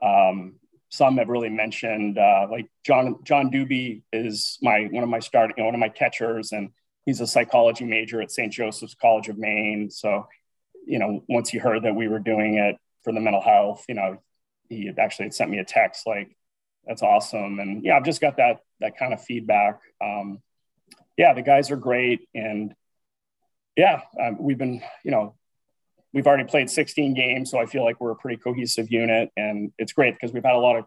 Um, 0.00 0.56
some 0.88 1.16
have 1.18 1.28
really 1.28 1.48
mentioned 1.48 2.18
uh, 2.18 2.46
like 2.50 2.68
John 2.84 3.16
John 3.24 3.50
Doobie 3.50 4.02
is 4.12 4.58
my 4.62 4.88
one 4.90 5.02
of 5.02 5.10
my 5.10 5.18
starting 5.18 5.54
you 5.56 5.62
know, 5.62 5.66
one 5.66 5.74
of 5.74 5.80
my 5.80 5.88
catchers, 5.88 6.52
and 6.52 6.70
he's 7.04 7.20
a 7.20 7.26
psychology 7.26 7.84
major 7.84 8.20
at 8.20 8.30
St. 8.30 8.52
Joseph's 8.52 8.94
College 8.94 9.28
of 9.28 9.38
Maine. 9.38 9.90
So 9.90 10.26
you 10.86 10.98
know, 10.98 11.24
once 11.28 11.50
he 11.50 11.58
heard 11.58 11.82
that 11.82 11.94
we 11.94 12.08
were 12.08 12.20
doing 12.20 12.54
it 12.54 12.76
for 13.02 13.12
the 13.12 13.20
mental 13.20 13.42
health, 13.42 13.84
you 13.88 13.94
know, 13.94 14.18
he 14.68 14.90
actually 14.96 15.26
had 15.26 15.34
sent 15.34 15.50
me 15.50 15.58
a 15.58 15.64
text 15.64 16.06
like, 16.06 16.36
"That's 16.86 17.02
awesome," 17.02 17.58
and 17.58 17.84
yeah, 17.84 17.96
I've 17.96 18.04
just 18.04 18.20
got 18.20 18.36
that 18.36 18.60
that 18.80 18.96
kind 18.96 19.12
of 19.12 19.22
feedback. 19.22 19.80
Um, 20.00 20.40
yeah, 21.16 21.34
the 21.34 21.42
guys 21.42 21.70
are 21.70 21.76
great, 21.76 22.28
and 22.34 22.74
yeah, 23.76 24.02
um, 24.22 24.38
we've 24.40 24.58
been, 24.58 24.82
you 25.04 25.10
know, 25.10 25.34
we've 26.12 26.26
already 26.26 26.44
played 26.44 26.70
16 26.70 27.14
games, 27.14 27.50
so 27.50 27.58
I 27.58 27.66
feel 27.66 27.84
like 27.84 28.00
we're 28.00 28.12
a 28.12 28.16
pretty 28.16 28.36
cohesive 28.36 28.90
unit, 28.90 29.30
and 29.36 29.72
it's 29.78 29.92
great 29.92 30.14
because 30.14 30.32
we've 30.32 30.44
had 30.44 30.54
a 30.54 30.58
lot 30.58 30.76
of 30.76 30.84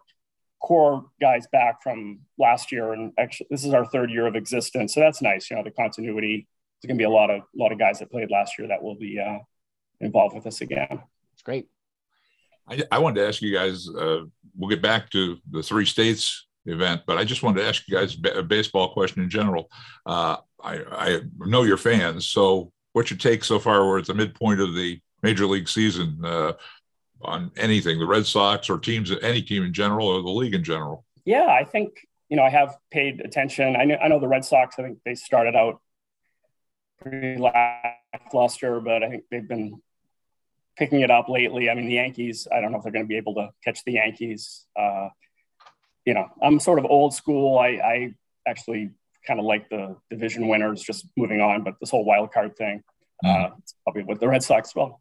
core 0.60 1.06
guys 1.20 1.46
back 1.50 1.82
from 1.82 2.20
last 2.38 2.70
year, 2.70 2.92
and 2.92 3.12
actually, 3.18 3.46
this 3.50 3.64
is 3.64 3.74
our 3.74 3.86
third 3.86 4.10
year 4.10 4.26
of 4.26 4.36
existence, 4.36 4.94
so 4.94 5.00
that's 5.00 5.22
nice. 5.22 5.50
You 5.50 5.56
know, 5.56 5.64
the 5.64 5.70
continuity. 5.70 6.46
There's 6.82 6.88
going 6.88 6.98
to 6.98 7.02
be 7.02 7.04
a 7.04 7.10
lot 7.10 7.30
of 7.30 7.40
a 7.42 7.58
lot 7.58 7.72
of 7.72 7.78
guys 7.78 7.98
that 7.98 8.10
played 8.10 8.30
last 8.30 8.58
year 8.58 8.68
that 8.68 8.82
will 8.82 8.94
be 8.94 9.18
uh, 9.18 9.38
involved 10.00 10.34
with 10.34 10.46
us 10.46 10.60
again. 10.62 11.02
It's 11.34 11.42
great. 11.42 11.68
I, 12.68 12.82
I 12.90 12.98
wanted 12.98 13.20
to 13.20 13.28
ask 13.28 13.42
you 13.42 13.52
guys. 13.52 13.88
Uh, 13.88 14.24
we'll 14.56 14.70
get 14.70 14.82
back 14.82 15.10
to 15.10 15.38
the 15.50 15.62
three 15.62 15.84
states 15.84 16.46
event, 16.66 17.02
but 17.06 17.18
I 17.18 17.24
just 17.24 17.42
wanted 17.42 17.60
to 17.60 17.68
ask 17.68 17.86
you 17.88 17.96
guys 17.96 18.16
a 18.34 18.42
baseball 18.42 18.92
question 18.92 19.22
in 19.22 19.30
general. 19.30 19.70
Uh, 20.06 20.36
I, 20.62 20.80
I, 20.90 21.20
know 21.38 21.62
you're 21.62 21.76
fans, 21.76 22.26
so 22.26 22.72
what's 22.92 23.10
your 23.10 23.18
take 23.18 23.44
so 23.44 23.58
far? 23.58 23.86
We're 23.86 24.00
at 24.00 24.06
the 24.06 24.14
midpoint 24.14 24.60
of 24.60 24.74
the 24.74 25.00
major 25.22 25.46
league 25.46 25.68
season 25.68 26.20
uh, 26.24 26.52
on 27.22 27.50
anything, 27.56 27.98
the 27.98 28.06
Red 28.06 28.26
Sox 28.26 28.70
or 28.70 28.78
teams, 28.78 29.12
any 29.22 29.42
team 29.42 29.64
in 29.64 29.72
general, 29.72 30.08
or 30.08 30.22
the 30.22 30.30
league 30.30 30.54
in 30.54 30.64
general. 30.64 31.04
Yeah, 31.24 31.46
I 31.46 31.64
think 31.64 32.06
you 32.28 32.36
know 32.36 32.42
I 32.42 32.50
have 32.50 32.76
paid 32.90 33.20
attention. 33.20 33.76
I 33.76 33.84
know, 33.84 33.96
I 33.96 34.08
know 34.08 34.20
the 34.20 34.28
Red 34.28 34.44
Sox. 34.44 34.76
I 34.78 34.82
think 34.82 34.98
they 35.04 35.14
started 35.14 35.54
out 35.54 35.80
pretty 37.00 37.40
lackluster, 37.40 38.80
but 38.80 39.02
I 39.02 39.10
think 39.10 39.24
they've 39.30 39.46
been 39.46 39.80
picking 40.76 41.00
it 41.00 41.10
up 41.10 41.28
lately. 41.28 41.68
I 41.68 41.74
mean, 41.74 41.86
the 41.86 41.94
Yankees, 41.94 42.46
I 42.50 42.60
don't 42.60 42.72
know 42.72 42.78
if 42.78 42.84
they're 42.84 42.92
going 42.92 43.04
to 43.04 43.08
be 43.08 43.16
able 43.16 43.34
to 43.34 43.50
catch 43.64 43.84
the 43.84 43.92
Yankees. 43.92 44.66
Uh, 44.78 45.08
you 46.04 46.14
know, 46.14 46.26
I'm 46.42 46.60
sort 46.60 46.78
of 46.78 46.86
old 46.86 47.14
school. 47.14 47.58
I, 47.58 47.68
I 47.68 48.14
actually 48.46 48.90
kind 49.26 49.38
of 49.38 49.46
like 49.46 49.68
the 49.68 49.96
division 50.10 50.48
winners 50.48 50.82
just 50.82 51.06
moving 51.16 51.40
on, 51.40 51.64
but 51.64 51.74
this 51.80 51.90
whole 51.90 52.04
wild 52.04 52.32
card 52.32 52.56
thing, 52.56 52.82
mm-hmm. 53.24 53.44
uh, 53.44 53.56
it's 53.58 53.74
probably 53.84 54.04
what 54.04 54.20
the 54.20 54.28
Red 54.28 54.42
Sox 54.42 54.74
will 54.74 55.00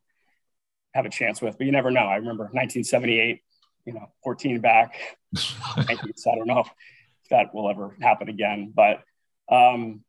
have 1.00 1.06
a 1.06 1.10
chance 1.10 1.41
with, 1.41 1.58
but 1.58 1.65
you 1.65 1.72
never 1.72 1.91
know. 1.91 2.01
I 2.01 2.18
remember 2.18 2.44
1978, 2.44 3.41
you 3.86 3.94
know, 3.94 4.12
14 4.24 4.60
back. 4.60 5.00
I 5.36 5.98
don't 6.25 6.48
know 6.48 6.60
if 6.60 6.70
that 7.29 7.53
will 7.53 7.70
ever 7.70 7.96
happen 8.01 8.29
again, 8.29 8.74
but 8.75 9.01
um, 9.50 10.03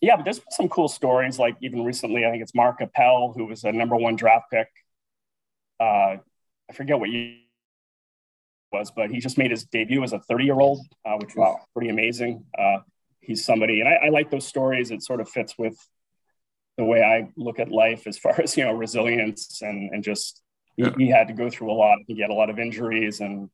yeah, 0.00 0.16
but 0.16 0.24
there's 0.24 0.40
some 0.50 0.68
cool 0.68 0.88
stories. 0.88 1.38
Like 1.38 1.56
even 1.62 1.84
recently, 1.84 2.24
I 2.24 2.30
think 2.30 2.42
it's 2.42 2.54
Mark 2.54 2.80
Appel, 2.80 3.32
who 3.34 3.46
was 3.46 3.64
a 3.64 3.72
number 3.72 3.96
one 3.96 4.16
draft 4.16 4.50
pick. 4.52 4.68
Uh, 5.80 6.16
I 6.70 6.72
forget 6.74 6.98
what 6.98 7.10
year 7.10 7.38
was, 8.72 8.90
but 8.94 9.10
he 9.10 9.20
just 9.20 9.38
made 9.38 9.50
his 9.50 9.64
debut 9.64 10.02
as 10.02 10.12
a 10.12 10.18
30 10.18 10.44
year 10.44 10.60
old, 10.60 10.80
uh, 11.04 11.16
which 11.16 11.34
was 11.34 11.58
pretty 11.74 11.88
amazing. 11.88 12.44
Uh, 12.58 12.78
he's 13.20 13.44
somebody, 13.44 13.80
and 13.80 13.88
I, 13.88 14.06
I, 14.06 14.08
like 14.10 14.30
those 14.30 14.46
stories. 14.46 14.90
It 14.90 15.02
sort 15.02 15.20
of 15.20 15.28
fits 15.28 15.56
with 15.56 15.76
the 16.76 16.84
way 16.84 17.02
I 17.02 17.30
look 17.36 17.58
at 17.60 17.70
life 17.70 18.06
as 18.06 18.18
far 18.18 18.40
as, 18.42 18.56
you 18.56 18.64
know, 18.64 18.72
resilience 18.72 19.62
and, 19.62 19.90
and 19.92 20.02
just, 20.02 20.42
yeah. 20.76 20.90
he, 20.96 21.04
he, 21.04 21.10
had 21.10 21.28
to 21.28 21.34
go 21.34 21.48
through 21.50 21.70
a 21.70 21.74
lot. 21.74 21.98
He 22.06 22.20
had 22.20 22.30
a 22.30 22.34
lot 22.34 22.50
of 22.50 22.58
injuries 22.58 23.20
and 23.20 23.48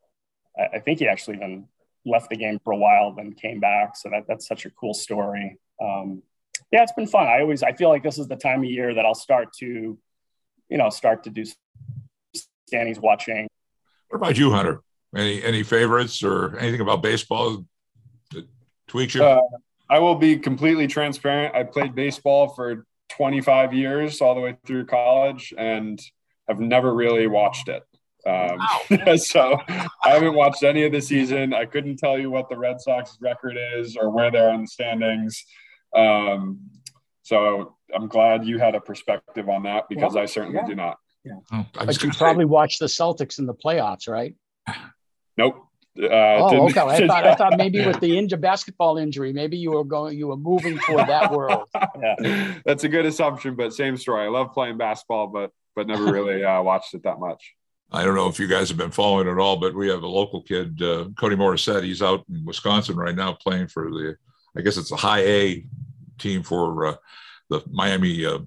I, 0.59 0.77
I, 0.77 0.79
think 0.81 1.00
he 1.00 1.09
actually 1.09 1.37
even 1.37 1.67
left 2.07 2.31
the 2.31 2.37
game 2.37 2.59
for 2.65 2.73
a 2.73 2.77
while, 2.77 3.15
then 3.15 3.35
came 3.35 3.61
back. 3.61 3.97
So 3.97 4.09
that, 4.11 4.25
that's 4.27 4.47
such 4.47 4.65
a 4.65 4.71
cool 4.71 4.95
story. 4.95 5.59
Um, 5.83 6.23
yeah, 6.73 6.83
it's 6.83 6.93
been 6.93 7.07
fun. 7.07 7.27
I 7.27 7.41
always, 7.41 7.62
I 7.62 7.73
feel 7.73 7.89
like 7.89 8.03
this 8.03 8.19
is 8.19 8.29
the 8.29 8.37
time 8.37 8.61
of 8.61 8.71
year 8.71 8.95
that 8.95 9.05
I'll 9.05 9.15
start 9.15 9.53
to, 9.59 9.99
you 10.69 10.79
know, 10.79 10.89
start 10.89 11.25
to 11.25 11.31
do 11.31 11.45
standings 12.67 13.00
watching. 13.00 13.49
What 14.09 14.19
about 14.19 14.39
you, 14.39 14.50
Hunter? 14.50 14.83
Any 15.15 15.43
any 15.43 15.62
favorites 15.65 16.23
or 16.23 16.57
anything 16.59 16.81
about 16.81 17.03
baseball 17.03 17.65
that 18.31 18.47
tweaks 18.87 19.15
you? 19.15 19.25
Uh, 19.25 19.41
I 19.89 19.99
will 19.99 20.15
be 20.15 20.39
completely 20.39 20.87
transparent. 20.87 21.55
I 21.55 21.65
played 21.65 21.97
baseball 21.97 22.49
for 22.55 22.87
25 23.11 23.75
years, 23.75 24.21
all 24.21 24.35
the 24.35 24.40
way 24.40 24.57
through 24.67 24.87
college, 24.87 25.52
and 25.57 26.00
have 26.49 26.61
never 26.61 26.95
really 26.95 27.26
watched 27.26 27.69
it. 27.69 27.83
Um, 28.26 28.59
wow. 28.59 29.17
so 29.17 29.59
I 29.69 30.11
haven't 30.11 30.35
watched 30.35 30.62
any 30.62 30.85
of 30.85 30.93
the 30.93 31.00
season. 31.00 31.55
I 31.55 31.64
couldn't 31.64 31.97
tell 31.97 32.19
you 32.19 32.31
what 32.31 32.49
the 32.49 32.59
Red 32.59 32.81
Sox 32.81 33.17
record 33.21 33.57
is 33.76 33.97
or 33.97 34.11
where 34.11 34.31
they're 34.31 34.50
on 34.50 34.62
the 34.62 34.67
standings. 34.67 35.45
Um, 35.97 36.61
so 37.23 37.76
I'm 37.95 38.09
glad 38.09 38.45
you 38.45 38.59
had 38.59 38.75
a 38.75 38.81
perspective 38.81 39.49
on 39.49 39.62
that 39.64 39.85
because 39.88 40.14
well, 40.14 40.23
I 40.23 40.26
certainly 40.26 40.57
yeah. 40.57 40.67
do 40.67 40.75
not. 40.75 40.99
Yeah. 41.25 41.35
Oh, 41.52 41.67
but 41.75 42.02
you 42.02 42.11
probably 42.12 42.45
watched 42.45 42.81
the 42.81 42.87
Celtics 42.87 43.38
in 43.38 43.47
the 43.47 43.55
playoffs, 43.55 44.09
right? 44.09 44.35
Nope. 45.37 45.67
Uh, 46.02 46.09
oh, 46.11 46.69
okay. 46.69 46.80
I 46.80 47.07
thought 47.07 47.26
I 47.26 47.35
thought 47.35 47.57
maybe 47.57 47.85
with 47.85 48.00
the 48.07 48.19
injury 48.19 48.38
basketball 48.38 48.99
injury, 48.99 49.33
maybe 49.33 49.57
you 49.57 49.73
were 49.73 49.85
going, 49.85 50.16
you 50.16 50.28
were 50.28 50.37
moving 50.37 50.78
toward 50.78 51.09
that 51.09 51.33
world. 51.33 51.69
Yeah, 52.00 52.54
that's 52.64 52.85
a 52.85 52.88
good 52.88 53.04
assumption, 53.04 53.57
but 53.57 53.73
same 53.73 53.97
story. 53.97 54.25
I 54.25 54.28
love 54.28 54.52
playing 54.52 54.78
basketball, 54.78 55.26
but 55.26 55.50
but 55.76 55.87
never 55.87 56.04
really 56.04 56.42
uh, 56.42 56.62
watched 56.62 56.95
it 56.95 57.02
that 57.02 57.19
much. 57.19 57.54
I 57.92 58.04
don't 58.04 58.14
know 58.14 58.28
if 58.28 58.38
you 58.38 58.47
guys 58.47 58.69
have 58.69 58.78
been 58.78 58.90
following 58.90 59.26
it 59.26 59.33
at 59.33 59.38
all, 59.38 59.57
but 59.57 59.75
we 59.75 59.88
have 59.88 60.02
a 60.02 60.09
local 60.09 60.42
kid, 60.42 60.80
uh, 60.83 61.09
Cody 61.19 61.37
Morissette. 61.37 61.83
He's 61.83 62.02
out 62.02 62.25
in 62.30 62.45
Wisconsin 62.45 62.97
right 62.97 63.14
now 63.14 63.33
playing 63.33 63.69
for 63.69 63.90
the, 63.90 64.16
I 64.57 64.62
guess 64.62 64.76
it's 64.76 64.92
a 64.92 64.97
high 64.97 65.25
A 65.25 65.66
team 66.19 66.42
for 66.42 66.87
uh, 66.87 66.97
the 67.49 67.62
Miami 67.71 68.25
uh, 68.25 68.38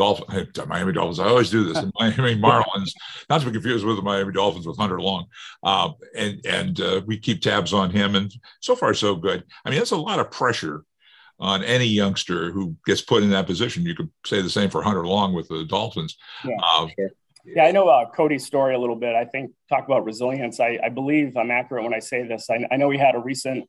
Dolphins, 0.00 0.56
Miami 0.66 0.92
Dolphins. 0.92 1.20
I 1.20 1.28
always 1.28 1.50
do 1.50 1.64
this. 1.64 1.76
And 1.76 1.92
Miami 2.00 2.40
Marlins, 2.40 2.92
not 3.28 3.40
to 3.40 3.46
be 3.46 3.52
confused 3.52 3.84
with 3.84 3.96
the 3.96 4.02
Miami 4.02 4.32
Dolphins 4.32 4.66
with 4.66 4.78
Hunter 4.78 5.00
Long. 5.00 5.26
Uh, 5.62 5.90
and 6.16 6.40
and 6.46 6.80
uh, 6.80 7.02
we 7.06 7.18
keep 7.18 7.42
tabs 7.42 7.74
on 7.74 7.90
him. 7.90 8.16
And 8.16 8.32
so 8.60 8.74
far, 8.74 8.94
so 8.94 9.14
good. 9.14 9.44
I 9.64 9.70
mean, 9.70 9.78
that's 9.78 9.90
a 9.90 9.96
lot 9.96 10.18
of 10.18 10.30
pressure 10.30 10.84
on 11.38 11.62
any 11.62 11.86
youngster 11.86 12.50
who 12.50 12.76
gets 12.86 13.02
put 13.02 13.22
in 13.22 13.30
that 13.30 13.46
position. 13.46 13.84
You 13.84 13.94
could 13.94 14.10
say 14.24 14.40
the 14.40 14.50
same 14.50 14.70
for 14.70 14.82
Hunter 14.82 15.06
Long 15.06 15.34
with 15.34 15.48
the 15.48 15.64
Dolphins. 15.64 16.16
Yeah, 16.44 16.56
uh, 16.62 16.88
sure. 16.98 17.10
yeah 17.44 17.64
I 17.64 17.70
know 17.70 17.88
uh, 17.88 18.10
Cody's 18.10 18.46
story 18.46 18.74
a 18.74 18.78
little 18.78 18.96
bit. 18.96 19.14
I 19.14 19.26
think 19.26 19.52
talk 19.68 19.84
about 19.84 20.04
resilience. 20.04 20.60
I, 20.60 20.78
I 20.82 20.88
believe 20.88 21.36
I'm 21.36 21.50
accurate 21.50 21.84
when 21.84 21.94
I 21.94 21.98
say 21.98 22.26
this. 22.26 22.48
I, 22.50 22.66
I 22.70 22.76
know 22.76 22.88
he 22.88 22.98
had 22.98 23.14
a 23.14 23.20
recent 23.20 23.68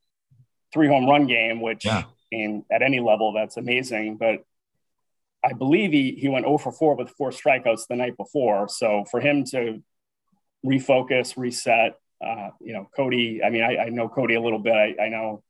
three 0.73 0.88
home 0.88 1.09
run 1.09 1.27
game, 1.27 1.59
which 1.61 1.85
yeah. 1.85 2.03
in, 2.31 2.63
at 2.71 2.81
any 2.81 3.01
level, 3.01 3.33
that's 3.33 3.57
amazing. 3.57 4.17
But 4.17 4.45
I 5.43 5.53
believe 5.53 5.91
he 5.91 6.12
he 6.12 6.27
went 6.29 6.45
0 6.45 6.57
for 6.60 6.71
4 6.71 6.95
with 6.95 7.10
four 7.10 7.31
strikeouts 7.31 7.88
the 7.88 7.95
night 7.95 8.15
before. 8.17 8.67
So 8.67 9.05
for 9.10 9.19
him 9.19 9.43
to 9.45 9.81
refocus, 10.65 11.38
reset, 11.38 11.95
uh, 12.25 12.50
you 12.60 12.74
know, 12.74 12.88
Cody. 12.95 13.41
I 13.43 13.50
mean, 13.50 13.63
I, 13.63 13.86
I 13.86 13.89
know 13.89 14.07
Cody 14.07 14.36
a 14.36 14.41
little 14.41 14.60
bit. 14.60 14.74
I, 14.74 15.05
I, 15.05 15.10
know 15.10 15.43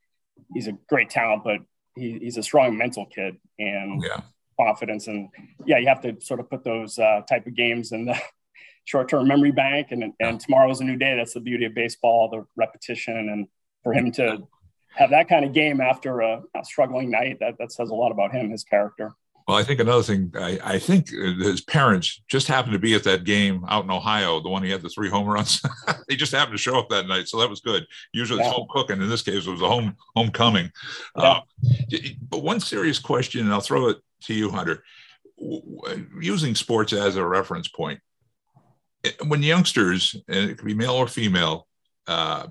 he's 0.54 0.68
a 0.68 0.74
great 0.88 1.10
talent, 1.10 1.44
but 1.44 1.60
he, 1.96 2.18
he's 2.20 2.38
a 2.38 2.44
strong 2.44 2.78
mental 2.78 3.06
kid 3.06 3.38
and 3.60 4.02
yeah. 4.02 4.22
confidence. 4.60 5.08
And 5.08 5.30
yeah, 5.66 5.78
you 5.80 5.88
have 5.88 6.02
to 6.02 6.20
sort 6.22 6.40
of 6.40 6.50
put 6.50 6.64
those 6.64 6.98
uh, 6.98 7.22
type 7.30 7.46
of 7.46 7.56
games 7.56 7.92
in 7.92 8.06
the 8.06 8.20
short-term 8.86 9.28
memory 9.28 9.52
bank. 9.52 9.88
And 9.92 10.14
and 10.20 10.40
tomorrow 10.40 10.72
is 10.72 10.80
a 10.80 10.86
new 10.86 10.98
day. 10.98 11.16
That's 11.18 11.34
the 11.34 11.42
beauty 11.42 11.66
of 11.66 11.76
baseball, 11.76 12.30
the 12.30 12.46
repetition, 12.56 13.18
and 13.30 13.48
for 13.84 13.94
him 13.94 14.12
to 14.14 14.48
have 14.96 15.10
that 15.10 15.28
kind 15.28 15.44
of 15.46 15.54
game 15.54 15.82
after 15.82 16.22
a, 16.22 16.42
a 16.56 16.64
struggling 16.64 17.12
night, 17.12 17.38
that 17.42 17.58
that 17.60 17.72
says 17.72 17.90
a 17.90 17.96
lot 17.96 18.12
about 18.12 18.32
him, 18.32 18.50
his 18.50 18.64
character. 18.64 19.14
Well, 19.52 19.60
I 19.60 19.64
think 19.64 19.82
another 19.82 20.02
thing, 20.02 20.32
I, 20.34 20.60
I, 20.64 20.80
think 20.80 21.10
his 21.10 21.60
parents 21.60 22.22
just 22.30 22.48
happened 22.48 22.72
to 22.72 22.80
be 22.80 22.96
at 22.96 23.04
that 23.04 23.26
game 23.26 23.66
out 23.68 23.84
in 23.84 23.92
Ohio, 23.92 24.40
the 24.40 24.48
one 24.48 24.64
he 24.64 24.70
had 24.70 24.82
the 24.82 24.88
three 24.88 25.10
home 25.10 25.28
runs. 25.28 25.62
they 26.08 26.16
just 26.16 26.32
happened 26.32 26.58
to 26.58 26.58
show 26.58 26.80
up 26.80 26.88
that 26.88 27.06
night, 27.06 27.28
so 27.28 27.38
that 27.38 27.50
was 27.50 27.60
good. 27.60 27.86
Usually 28.14 28.40
yeah. 28.40 28.46
it's 28.46 28.56
home 28.56 28.68
cooking. 28.70 29.02
In 29.02 29.10
this 29.10 29.24
case, 29.24 29.46
it 29.46 29.52
was 29.52 29.62
a 29.62 29.68
home 29.68 29.98
homecoming. 30.16 30.72
Yeah. 31.18 31.22
Uh, 31.22 31.42
but 32.30 32.44
one 32.44 32.62
serious 32.62 32.98
question, 32.98 33.42
and 33.42 33.52
I'll 33.52 33.60
throw 33.60 33.90
it 33.90 33.98
to 34.22 34.34
you, 34.34 34.52
Hunter. 34.52 34.86
Using 36.22 36.56
sports 36.56 36.94
as 36.94 37.18
a 37.18 37.26
reference 37.26 37.68
point, 37.68 38.00
when 39.28 39.44
youngsters, 39.44 40.16
and 40.30 40.50
it 40.50 40.60
could 40.60 40.68
be 40.68 40.74
male 40.74 40.94
or 40.94 41.10
female, 41.10 41.68
uh, 42.08 42.48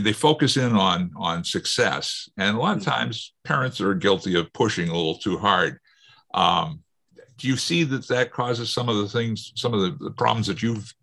they 0.00 0.12
focus 0.12 0.56
in 0.56 0.76
on 0.76 1.10
on 1.16 1.42
success, 1.42 2.28
and 2.36 2.56
a 2.56 2.60
lot 2.60 2.76
of 2.76 2.82
mm-hmm. 2.84 2.92
times 2.92 3.34
parents 3.42 3.80
are 3.80 3.94
guilty 3.94 4.38
of 4.38 4.52
pushing 4.52 4.88
a 4.88 4.94
little 4.94 5.18
too 5.18 5.36
hard. 5.36 5.80
Um, 6.34 6.82
do 7.38 7.48
you 7.48 7.56
see 7.56 7.84
that 7.84 8.08
that 8.08 8.30
causes 8.30 8.72
some 8.72 8.88
of 8.88 8.96
the 8.96 9.08
things, 9.08 9.52
some 9.56 9.74
of 9.74 9.80
the, 9.80 10.04
the 10.04 10.10
problems 10.10 10.46
that 10.46 10.62
you've 10.62 10.94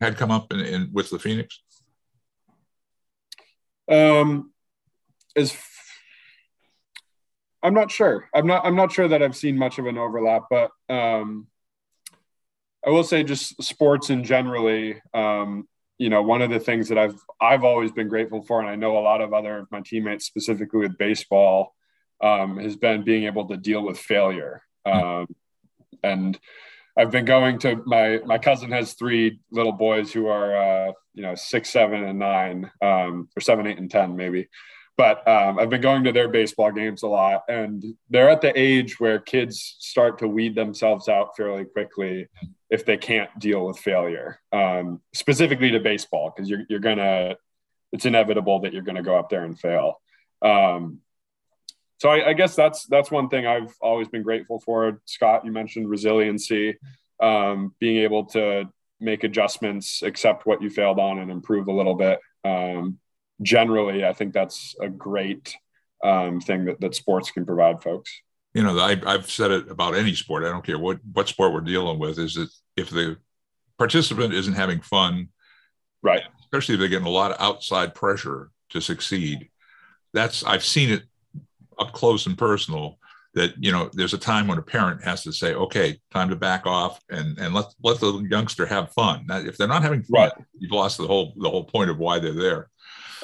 had 0.00 0.16
come 0.16 0.30
up 0.30 0.52
in, 0.52 0.60
in 0.60 0.90
with 0.92 1.10
the 1.10 1.18
Phoenix? 1.18 1.60
Um, 3.88 4.52
as 5.36 5.56
I'm 7.62 7.74
not 7.74 7.90
sure. 7.90 8.28
I'm 8.34 8.46
not. 8.46 8.64
I'm 8.64 8.76
not 8.76 8.92
sure 8.92 9.08
that 9.08 9.22
I've 9.22 9.36
seen 9.36 9.58
much 9.58 9.78
of 9.78 9.86
an 9.86 9.98
overlap, 9.98 10.44
but 10.50 10.70
um, 10.88 11.48
I 12.86 12.90
will 12.90 13.04
say 13.04 13.24
just 13.24 13.62
sports 13.62 14.10
in 14.10 14.24
generally. 14.24 15.00
Um, 15.14 15.66
you 15.98 16.10
know, 16.10 16.22
one 16.22 16.42
of 16.42 16.50
the 16.50 16.60
things 16.60 16.88
that 16.90 16.98
I've 16.98 17.18
I've 17.40 17.64
always 17.64 17.90
been 17.92 18.08
grateful 18.08 18.42
for, 18.42 18.60
and 18.60 18.68
I 18.68 18.76
know 18.76 18.98
a 18.98 19.00
lot 19.00 19.20
of 19.20 19.32
other 19.32 19.58
of 19.58 19.70
my 19.72 19.80
teammates, 19.80 20.26
specifically 20.26 20.80
with 20.80 20.98
baseball, 20.98 21.74
um, 22.20 22.58
has 22.58 22.76
been 22.76 23.04
being 23.04 23.24
able 23.24 23.46
to 23.48 23.56
deal 23.56 23.82
with 23.82 23.98
failure. 23.98 24.62
Um, 24.84 25.26
and 26.02 26.38
I've 26.96 27.10
been 27.10 27.24
going 27.24 27.58
to 27.60 27.82
my 27.84 28.20
my 28.24 28.38
cousin 28.38 28.70
has 28.72 28.94
three 28.94 29.40
little 29.50 29.72
boys 29.72 30.12
who 30.12 30.28
are 30.28 30.56
uh, 30.56 30.92
you 31.14 31.22
know 31.22 31.34
six, 31.34 31.70
seven, 31.70 32.04
and 32.04 32.18
nine, 32.18 32.70
um, 32.80 33.28
or 33.36 33.40
seven, 33.40 33.66
eight, 33.66 33.78
and 33.78 33.90
ten 33.90 34.16
maybe. 34.16 34.48
But 34.96 35.28
um, 35.28 35.58
I've 35.58 35.68
been 35.68 35.82
going 35.82 36.04
to 36.04 36.12
their 36.12 36.28
baseball 36.28 36.72
games 36.72 37.02
a 37.02 37.06
lot, 37.06 37.42
and 37.48 37.84
they're 38.08 38.30
at 38.30 38.40
the 38.40 38.58
age 38.58 38.98
where 38.98 39.18
kids 39.18 39.76
start 39.78 40.18
to 40.20 40.28
weed 40.28 40.54
themselves 40.54 41.06
out 41.06 41.36
fairly 41.36 41.66
quickly 41.66 42.28
if 42.70 42.86
they 42.86 42.96
can't 42.96 43.28
deal 43.38 43.66
with 43.66 43.78
failure, 43.78 44.40
um, 44.52 45.02
specifically 45.12 45.70
to 45.72 45.80
baseball, 45.80 46.32
because 46.34 46.48
you're 46.48 46.62
you're 46.70 46.80
gonna 46.80 47.36
it's 47.92 48.06
inevitable 48.06 48.60
that 48.60 48.72
you're 48.72 48.82
gonna 48.82 49.02
go 49.02 49.18
up 49.18 49.28
there 49.28 49.44
and 49.44 49.60
fail. 49.60 50.00
Um, 50.40 51.00
so 51.98 52.10
I, 52.10 52.28
I, 52.28 52.32
guess 52.34 52.54
that's 52.54 52.86
that's 52.86 53.10
one 53.10 53.28
thing 53.28 53.46
I've 53.46 53.74
always 53.80 54.08
been 54.08 54.22
grateful 54.22 54.60
for. 54.60 55.00
Scott, 55.06 55.44
you 55.44 55.52
mentioned 55.52 55.88
resiliency, 55.88 56.76
um, 57.22 57.74
being 57.80 57.98
able 57.98 58.26
to 58.26 58.68
make 59.00 59.24
adjustments, 59.24 60.02
accept 60.02 60.46
what 60.46 60.62
you 60.62 60.70
failed 60.70 60.98
on, 60.98 61.18
and 61.18 61.30
improve 61.30 61.68
a 61.68 61.72
little 61.72 61.94
bit. 61.94 62.20
Um, 62.44 62.98
generally, 63.42 64.04
I 64.04 64.12
think 64.12 64.32
that's 64.32 64.74
a 64.80 64.88
great 64.88 65.54
um, 66.04 66.40
thing 66.40 66.66
that, 66.66 66.80
that 66.80 66.94
sports 66.94 67.30
can 67.30 67.46
provide 67.46 67.82
folks. 67.82 68.10
You 68.54 68.62
know, 68.62 68.78
I, 68.78 69.00
I've 69.06 69.30
said 69.30 69.50
it 69.50 69.70
about 69.70 69.94
any 69.94 70.14
sport. 70.14 70.44
I 70.44 70.48
don't 70.48 70.64
care 70.64 70.78
what 70.78 70.98
what 71.12 71.28
sport 71.28 71.52
we're 71.52 71.60
dealing 71.60 71.98
with. 71.98 72.18
Is 72.18 72.34
that 72.34 72.48
if 72.76 72.90
the 72.90 73.16
participant 73.78 74.34
isn't 74.34 74.54
having 74.54 74.80
fun, 74.80 75.28
right? 76.02 76.22
Especially 76.40 76.74
if 76.74 76.80
they're 76.80 76.88
getting 76.88 77.06
a 77.06 77.10
lot 77.10 77.32
of 77.32 77.40
outside 77.40 77.94
pressure 77.94 78.50
to 78.70 78.80
succeed. 78.80 79.50
That's 80.12 80.44
I've 80.44 80.64
seen 80.64 80.90
it 80.90 81.02
up 81.78 81.92
close 81.92 82.26
and 82.26 82.38
personal 82.38 82.98
that 83.36 83.52
you 83.62 83.70
know 83.70 83.88
there's 83.92 84.14
a 84.14 84.18
time 84.18 84.48
when 84.48 84.58
a 84.58 84.62
parent 84.62 85.04
has 85.04 85.22
to 85.22 85.30
say 85.30 85.54
okay 85.54 86.00
time 86.10 86.30
to 86.30 86.36
back 86.36 86.66
off 86.66 87.00
and 87.10 87.38
and 87.38 87.54
let 87.54 87.66
let 87.84 88.00
the 88.00 88.26
youngster 88.28 88.66
have 88.66 88.90
fun. 88.92 89.24
Now, 89.28 89.38
if 89.38 89.56
they're 89.56 89.68
not 89.68 89.82
having 89.82 90.02
fun 90.02 90.22
right. 90.22 90.32
you've 90.58 90.72
lost 90.72 90.98
the 90.98 91.06
whole 91.06 91.34
the 91.36 91.48
whole 91.48 91.64
point 91.64 91.90
of 91.90 91.98
why 91.98 92.18
they're 92.18 92.32
there. 92.32 92.70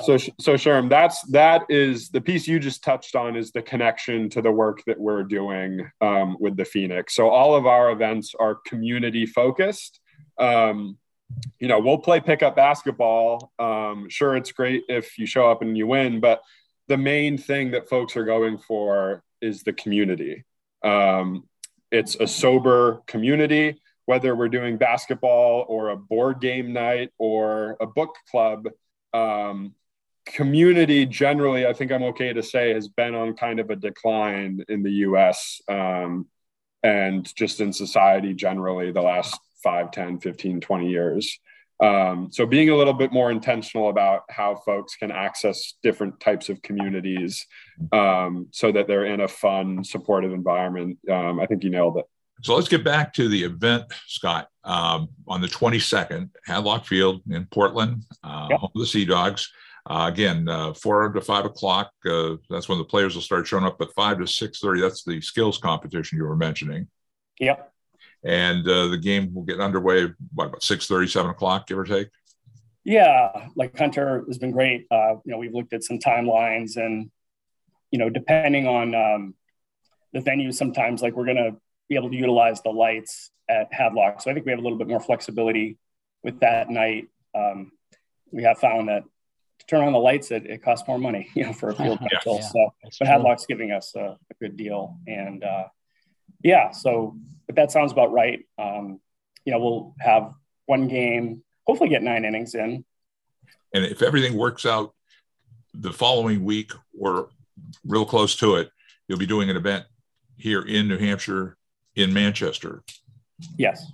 So 0.04 0.16
so 0.16 0.54
Sherm, 0.54 0.88
that's 0.88 1.22
that 1.30 1.62
is 1.68 2.10
the 2.10 2.20
piece 2.20 2.46
you 2.46 2.58
just 2.58 2.84
touched 2.84 3.16
on 3.16 3.36
is 3.36 3.52
the 3.52 3.62
connection 3.62 4.28
to 4.30 4.42
the 4.42 4.52
work 4.52 4.82
that 4.86 4.98
we're 4.98 5.22
doing 5.22 5.90
um, 6.00 6.36
with 6.38 6.56
the 6.56 6.64
phoenix. 6.64 7.14
So 7.14 7.28
all 7.28 7.54
of 7.54 7.66
our 7.66 7.90
events 7.90 8.34
are 8.38 8.56
community 8.66 9.26
focused. 9.26 9.98
Um, 10.38 10.98
you 11.58 11.68
know 11.68 11.78
we'll 11.78 11.98
play 11.98 12.20
pickup 12.20 12.54
basketball. 12.54 13.52
Um, 13.58 14.08
sure 14.10 14.36
it's 14.36 14.52
great 14.52 14.84
if 14.88 15.18
you 15.18 15.24
show 15.24 15.50
up 15.50 15.62
and 15.62 15.76
you 15.76 15.86
win 15.86 16.20
but 16.20 16.42
the 16.92 16.98
main 16.98 17.38
thing 17.38 17.70
that 17.70 17.88
folks 17.88 18.18
are 18.18 18.24
going 18.26 18.58
for 18.58 19.22
is 19.40 19.62
the 19.62 19.72
community. 19.72 20.44
Um, 20.84 21.48
it's 21.90 22.16
a 22.16 22.26
sober 22.26 23.02
community, 23.06 23.80
whether 24.04 24.36
we're 24.36 24.50
doing 24.50 24.76
basketball 24.76 25.64
or 25.70 25.88
a 25.88 25.96
board 25.96 26.42
game 26.42 26.74
night 26.74 27.10
or 27.16 27.78
a 27.80 27.86
book 27.86 28.14
club. 28.30 28.68
Um, 29.14 29.74
community 30.26 31.06
generally, 31.06 31.66
I 31.66 31.72
think 31.72 31.92
I'm 31.92 32.02
okay 32.12 32.34
to 32.34 32.42
say, 32.42 32.74
has 32.74 32.88
been 32.88 33.14
on 33.14 33.36
kind 33.36 33.58
of 33.58 33.70
a 33.70 33.76
decline 33.76 34.62
in 34.68 34.82
the 34.82 34.92
US 35.06 35.62
um, 35.70 36.26
and 36.82 37.24
just 37.34 37.62
in 37.62 37.72
society 37.72 38.34
generally 38.34 38.92
the 38.92 39.00
last 39.00 39.40
5, 39.62 39.92
10, 39.92 40.20
15, 40.20 40.60
20 40.60 40.90
years. 40.90 41.40
Um, 41.82 42.28
so 42.30 42.46
being 42.46 42.70
a 42.70 42.76
little 42.76 42.92
bit 42.92 43.12
more 43.12 43.32
intentional 43.32 43.88
about 43.88 44.22
how 44.30 44.54
folks 44.54 44.94
can 44.94 45.10
access 45.10 45.74
different 45.82 46.20
types 46.20 46.48
of 46.48 46.62
communities 46.62 47.44
um, 47.92 48.46
so 48.52 48.70
that 48.70 48.86
they're 48.86 49.06
in 49.06 49.20
a 49.20 49.28
fun, 49.28 49.82
supportive 49.82 50.32
environment. 50.32 50.98
Um, 51.10 51.40
I 51.40 51.46
think 51.46 51.64
you 51.64 51.70
nailed 51.70 51.98
it. 51.98 52.04
So 52.42 52.54
let's 52.54 52.68
get 52.68 52.84
back 52.84 53.12
to 53.14 53.28
the 53.28 53.42
event, 53.42 53.84
Scott. 54.06 54.48
Um, 54.64 55.08
on 55.26 55.40
the 55.40 55.48
22nd, 55.48 56.30
Hadlock 56.46 56.86
Field 56.86 57.22
in 57.28 57.46
Portland, 57.46 58.04
uh, 58.22 58.46
yep. 58.50 58.60
home 58.60 58.70
of 58.74 58.80
the 58.80 58.86
Sea 58.86 59.04
Dogs. 59.04 59.50
Uh, 59.84 60.08
again, 60.12 60.48
uh, 60.48 60.72
four 60.74 61.08
to 61.12 61.20
five 61.20 61.44
o'clock. 61.44 61.90
Uh, 62.08 62.36
that's 62.48 62.68
when 62.68 62.78
the 62.78 62.84
players 62.84 63.16
will 63.16 63.22
start 63.22 63.48
showing 63.48 63.64
up. 63.64 63.78
But 63.78 63.92
five 63.94 64.18
to 64.18 64.26
six 64.28 64.60
thirty, 64.60 64.80
that's 64.80 65.02
the 65.02 65.20
skills 65.20 65.58
competition 65.58 66.18
you 66.18 66.24
were 66.24 66.36
mentioning. 66.36 66.86
Yep 67.40 67.71
and 68.24 68.66
uh, 68.68 68.88
the 68.88 68.98
game 68.98 69.34
will 69.34 69.42
get 69.42 69.60
underway 69.60 70.08
what, 70.34 70.46
about 70.46 70.62
6 70.62 70.86
7 70.86 71.30
o'clock 71.30 71.66
give 71.66 71.78
or 71.78 71.84
take? 71.84 72.08
Yeah 72.84 73.48
like 73.56 73.76
hunter 73.76 74.24
has 74.26 74.38
been 74.38 74.50
great. 74.52 74.86
Uh, 74.90 75.14
you 75.24 75.32
know 75.32 75.38
we've 75.38 75.54
looked 75.54 75.72
at 75.72 75.84
some 75.84 75.98
timelines 75.98 76.76
and 76.76 77.10
you 77.90 77.98
know 77.98 78.10
depending 78.10 78.66
on 78.66 78.94
um, 78.94 79.34
the 80.12 80.20
venue 80.20 80.52
sometimes 80.52 81.02
like 81.02 81.14
we're 81.14 81.26
going 81.26 81.36
to 81.36 81.56
be 81.88 81.96
able 81.96 82.10
to 82.10 82.16
utilize 82.16 82.62
the 82.62 82.70
lights 82.70 83.30
at 83.48 83.70
hadlock 83.72 84.22
so 84.22 84.30
i 84.30 84.34
think 84.34 84.46
we 84.46 84.52
have 84.52 84.60
a 84.60 84.62
little 84.62 84.78
bit 84.78 84.88
more 84.88 85.00
flexibility 85.00 85.76
with 86.22 86.40
that 86.40 86.70
night. 86.70 87.08
Um, 87.34 87.72
we 88.30 88.44
have 88.44 88.58
found 88.58 88.88
that 88.88 89.04
to 89.58 89.66
turn 89.66 89.84
on 89.84 89.92
the 89.92 89.98
lights 89.98 90.30
it, 90.30 90.46
it 90.46 90.62
costs 90.62 90.86
more 90.88 90.98
money 90.98 91.28
you 91.34 91.44
know 91.44 91.52
for 91.52 91.70
a 91.70 91.74
field 91.74 91.98
rental 92.12 92.36
yeah, 92.40 92.48
so 92.48 92.70
but 92.98 93.08
hadlock's 93.08 93.46
giving 93.46 93.72
us 93.72 93.94
a, 93.96 94.18
a 94.30 94.34
good 94.40 94.56
deal. 94.56 94.98
And 95.06 95.44
uh, 95.44 95.64
yeah 96.42 96.70
so 96.70 97.16
but 97.46 97.56
that 97.56 97.72
sounds 97.72 97.92
about 97.92 98.12
right. 98.12 98.46
Um, 98.58 99.00
you 99.44 99.52
know, 99.52 99.58
we'll 99.58 99.94
have 100.00 100.32
one 100.66 100.88
game, 100.88 101.42
hopefully 101.66 101.90
get 101.90 102.02
nine 102.02 102.24
innings 102.24 102.54
in. 102.54 102.84
And 103.74 103.84
if 103.84 104.02
everything 104.02 104.36
works 104.36 104.64
out 104.64 104.94
the 105.74 105.92
following 105.92 106.44
week 106.44 106.72
or 106.98 107.28
real 107.84 108.04
close 108.04 108.36
to 108.36 108.56
it, 108.56 108.70
you'll 109.06 109.18
be 109.18 109.26
doing 109.26 109.50
an 109.50 109.56
event 109.56 109.84
here 110.36 110.62
in 110.62 110.88
New 110.88 110.98
Hampshire, 110.98 111.56
in 111.94 112.12
Manchester. 112.12 112.82
Yes. 113.58 113.86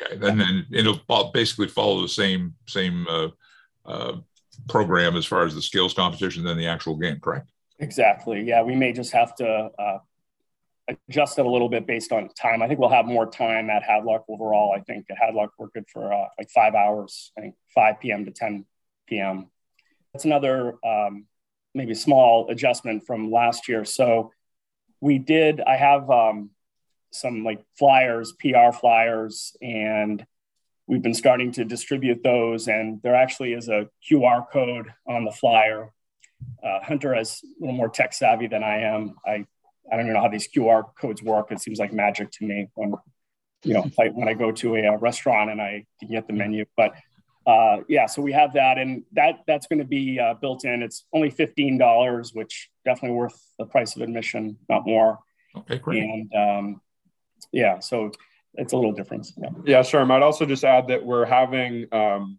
Okay, 0.00 0.14
and 0.14 0.40
then 0.40 0.66
it'll 0.70 1.00
basically 1.32 1.68
follow 1.68 2.02
the 2.02 2.08
same 2.08 2.54
same 2.66 3.06
uh, 3.08 3.28
uh, 3.84 4.16
program 4.68 5.16
as 5.16 5.26
far 5.26 5.44
as 5.44 5.54
the 5.54 5.62
skills 5.62 5.92
competition 5.92 6.44
than 6.44 6.56
the 6.56 6.66
actual 6.66 6.96
game, 6.96 7.18
correct? 7.20 7.50
Exactly. 7.80 8.42
Yeah, 8.42 8.62
we 8.62 8.76
may 8.76 8.92
just 8.92 9.12
have 9.12 9.34
to 9.36 9.70
uh, 9.78 9.98
adjust 11.08 11.38
it 11.38 11.46
a 11.46 11.50
little 11.50 11.68
bit 11.68 11.86
based 11.86 12.12
on 12.12 12.28
time. 12.30 12.62
I 12.62 12.68
think 12.68 12.80
we'll 12.80 12.88
have 12.88 13.06
more 13.06 13.30
time 13.30 13.70
at 13.70 13.82
Hadlock 13.82 14.24
overall. 14.28 14.74
I 14.76 14.80
think 14.80 15.06
at 15.10 15.16
Hadlock 15.18 15.50
we're 15.58 15.68
good 15.68 15.86
for 15.92 16.12
uh, 16.12 16.26
like 16.38 16.50
five 16.50 16.74
hours. 16.74 17.32
I 17.36 17.42
think 17.42 17.54
5 17.74 18.00
p.m. 18.00 18.24
to 18.24 18.30
10 18.30 18.64
p.m. 19.08 19.50
That's 20.12 20.24
another 20.24 20.74
um, 20.84 21.26
maybe 21.74 21.94
small 21.94 22.50
adjustment 22.50 23.06
from 23.06 23.30
last 23.30 23.68
year. 23.68 23.84
So 23.84 24.32
we 25.00 25.18
did. 25.18 25.60
I 25.60 25.76
have 25.76 26.10
um, 26.10 26.50
some 27.12 27.44
like 27.44 27.62
flyers, 27.78 28.32
PR 28.32 28.72
flyers, 28.72 29.56
and 29.62 30.24
we've 30.86 31.02
been 31.02 31.14
starting 31.14 31.52
to 31.52 31.64
distribute 31.64 32.22
those. 32.22 32.68
And 32.68 33.00
there 33.02 33.14
actually 33.14 33.52
is 33.52 33.68
a 33.68 33.88
QR 34.08 34.50
code 34.50 34.92
on 35.06 35.24
the 35.24 35.32
flyer. 35.32 35.92
Uh, 36.62 36.80
Hunter 36.82 37.16
is 37.16 37.40
a 37.44 37.60
little 37.60 37.76
more 37.76 37.88
tech 37.88 38.12
savvy 38.12 38.46
than 38.46 38.62
I 38.62 38.80
am. 38.80 39.14
I 39.26 39.46
I 39.90 39.96
don't 39.96 40.06
even 40.06 40.14
know 40.14 40.22
how 40.22 40.28
these 40.28 40.48
QR 40.48 40.84
codes 41.00 41.22
work. 41.22 41.50
It 41.50 41.60
seems 41.60 41.78
like 41.78 41.92
magic 41.92 42.30
to 42.32 42.44
me 42.44 42.68
when, 42.74 42.94
you 43.64 43.74
know, 43.74 43.90
I, 43.98 44.08
when 44.08 44.28
I 44.28 44.34
go 44.34 44.52
to 44.52 44.76
a, 44.76 44.84
a, 44.84 44.96
restaurant 44.96 45.50
and 45.50 45.60
I 45.60 45.86
get 46.08 46.26
the 46.26 46.32
menu. 46.32 46.64
But 46.76 46.94
uh, 47.46 47.78
yeah, 47.88 48.06
so 48.06 48.22
we 48.22 48.32
have 48.32 48.52
that, 48.54 48.78
and 48.78 49.02
that 49.12 49.40
that's 49.46 49.66
going 49.66 49.78
to 49.78 49.84
be 49.84 50.20
uh, 50.20 50.34
built 50.34 50.64
in. 50.64 50.82
It's 50.82 51.04
only 51.12 51.30
fifteen 51.30 51.78
dollars, 51.78 52.32
which 52.32 52.70
definitely 52.84 53.16
worth 53.16 53.38
the 53.58 53.64
price 53.64 53.96
of 53.96 54.02
admission, 54.02 54.58
not 54.68 54.86
more. 54.86 55.18
Okay, 55.56 55.78
great. 55.78 56.02
And 56.02 56.30
um, 56.34 56.80
yeah, 57.52 57.80
so 57.80 58.12
it's 58.54 58.72
a 58.72 58.76
little 58.76 58.92
different. 58.92 59.26
Yeah. 59.36 59.48
yeah, 59.64 59.82
sure. 59.82 60.00
I 60.00 60.04
might 60.04 60.22
also 60.22 60.44
just 60.44 60.64
add 60.64 60.88
that 60.88 61.04
we're 61.04 61.24
having 61.24 61.86
um, 61.92 62.38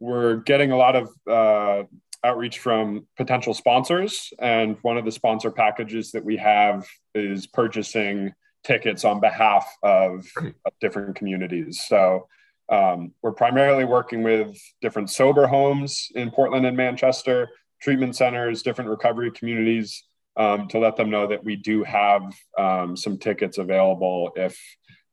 we're 0.00 0.36
getting 0.36 0.72
a 0.72 0.76
lot 0.76 0.96
of 0.96 1.08
uh, 1.30 1.84
outreach 2.24 2.58
from 2.58 3.06
potential 3.16 3.54
sponsors. 3.54 4.32
And 4.38 4.76
one 4.82 4.96
of 4.96 5.04
the 5.04 5.12
sponsor 5.12 5.50
packages 5.50 6.12
that 6.12 6.24
we 6.24 6.36
have 6.36 6.86
is 7.14 7.46
purchasing 7.46 8.32
tickets 8.64 9.04
on 9.04 9.20
behalf 9.20 9.66
of, 9.82 10.24
of 10.38 10.72
different 10.80 11.16
communities. 11.16 11.84
So 11.86 12.28
um, 12.68 13.12
we're 13.22 13.32
primarily 13.32 13.84
working 13.84 14.22
with 14.22 14.56
different 14.80 15.10
sober 15.10 15.46
homes 15.46 16.08
in 16.14 16.30
Portland 16.30 16.64
and 16.64 16.76
Manchester, 16.76 17.48
treatment 17.80 18.16
centers, 18.16 18.62
different 18.62 18.88
recovery 18.88 19.30
communities 19.32 20.04
um, 20.36 20.68
to 20.68 20.78
let 20.78 20.96
them 20.96 21.10
know 21.10 21.26
that 21.26 21.44
we 21.44 21.56
do 21.56 21.82
have 21.82 22.22
um, 22.58 22.96
some 22.96 23.18
tickets 23.18 23.58
available 23.58 24.30
if 24.36 24.58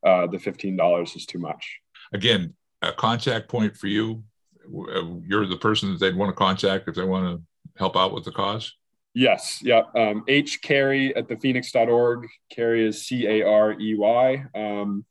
uh, 0.06 0.26
the 0.28 0.38
$15 0.38 1.16
is 1.16 1.26
too 1.26 1.38
much. 1.38 1.80
Again, 2.12 2.54
a 2.82 2.92
contact 2.92 3.48
point 3.48 3.76
for 3.76 3.88
you 3.88 4.24
you're 4.68 5.46
the 5.46 5.56
person 5.56 5.92
that 5.92 6.00
they'd 6.00 6.16
want 6.16 6.30
to 6.30 6.36
contact 6.36 6.88
if 6.88 6.94
they 6.94 7.04
want 7.04 7.38
to 7.38 7.42
help 7.78 7.96
out 7.96 8.12
with 8.12 8.24
the 8.24 8.32
cause? 8.32 8.74
Yes. 9.14 9.60
Yeah. 9.62 9.82
Um, 9.96 10.24
H 10.28 10.62
Carey 10.62 11.14
at 11.16 11.28
the 11.28 11.36
phoenix.org. 11.36 12.28
Carey 12.50 12.86
is 12.86 13.06
C 13.06 13.26
A 13.26 13.42
R 13.42 13.72
E 13.72 13.94
Y. 13.96 14.44
Um, 14.54 15.04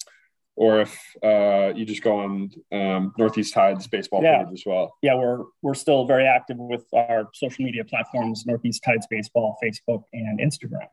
or 0.60 0.82
if 0.82 1.00
uh, 1.24 1.74
you 1.74 1.86
just 1.86 2.04
go 2.04 2.20
on 2.20 2.52
um, 2.74 3.14
Northeast 3.18 3.54
Tides 3.54 3.88
baseball 3.88 4.22
yeah. 4.22 4.44
page 4.44 4.54
as 4.54 4.64
well. 4.66 4.94
Yeah, 5.02 5.16
we're 5.16 5.46
we're 5.62 5.74
still 5.74 6.06
very 6.06 6.28
active 6.28 6.58
with 6.60 6.84
our 6.94 7.30
social 7.34 7.64
media 7.64 7.86
platforms, 7.86 8.46
Northeast 8.46 8.84
Tides 8.84 9.08
baseball, 9.10 9.58
Facebook, 9.64 10.04
and 10.12 10.38
Instagram. 10.40 10.88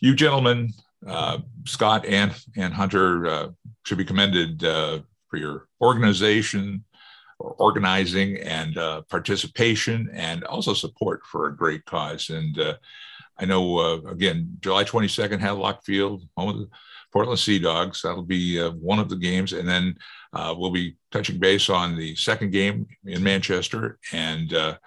You 0.00 0.14
gentlemen, 0.14 0.72
uh, 1.06 1.38
Scott 1.66 2.06
and 2.06 2.34
and 2.56 2.72
Hunter, 2.72 3.26
uh, 3.26 3.48
should 3.84 3.98
be 3.98 4.04
commended 4.06 4.64
uh, 4.64 5.00
for 5.28 5.36
your 5.36 5.68
organization, 5.82 6.82
organizing 7.58 8.38
and 8.38 8.78
uh, 8.78 9.02
participation 9.02 10.10
and 10.12 10.44
also 10.44 10.74
support 10.74 11.24
for 11.26 11.46
a 11.46 11.56
great 11.56 11.84
cause. 11.84 12.30
And 12.30 12.58
uh, 12.58 12.74
I 13.38 13.44
know, 13.44 13.78
uh, 13.78 14.10
again, 14.10 14.56
July 14.60 14.84
22nd, 14.84 15.40
Hadlock 15.40 15.84
Field, 15.84 16.26
home 16.36 16.48
of 16.50 16.58
the 16.58 16.68
Portland 17.12 17.38
Sea 17.38 17.58
Dogs. 17.58 18.02
That'll 18.02 18.22
be 18.22 18.60
uh, 18.60 18.70
one 18.70 18.98
of 18.98 19.08
the 19.08 19.16
games. 19.16 19.52
And 19.52 19.68
then 19.68 19.96
uh, 20.32 20.54
we'll 20.56 20.70
be 20.70 20.96
touching 21.10 21.38
base 21.38 21.68
on 21.68 21.96
the 21.96 22.14
second 22.14 22.52
game 22.52 22.86
in 23.04 23.22
Manchester. 23.22 23.98
And 24.12 24.52
uh, 24.54 24.78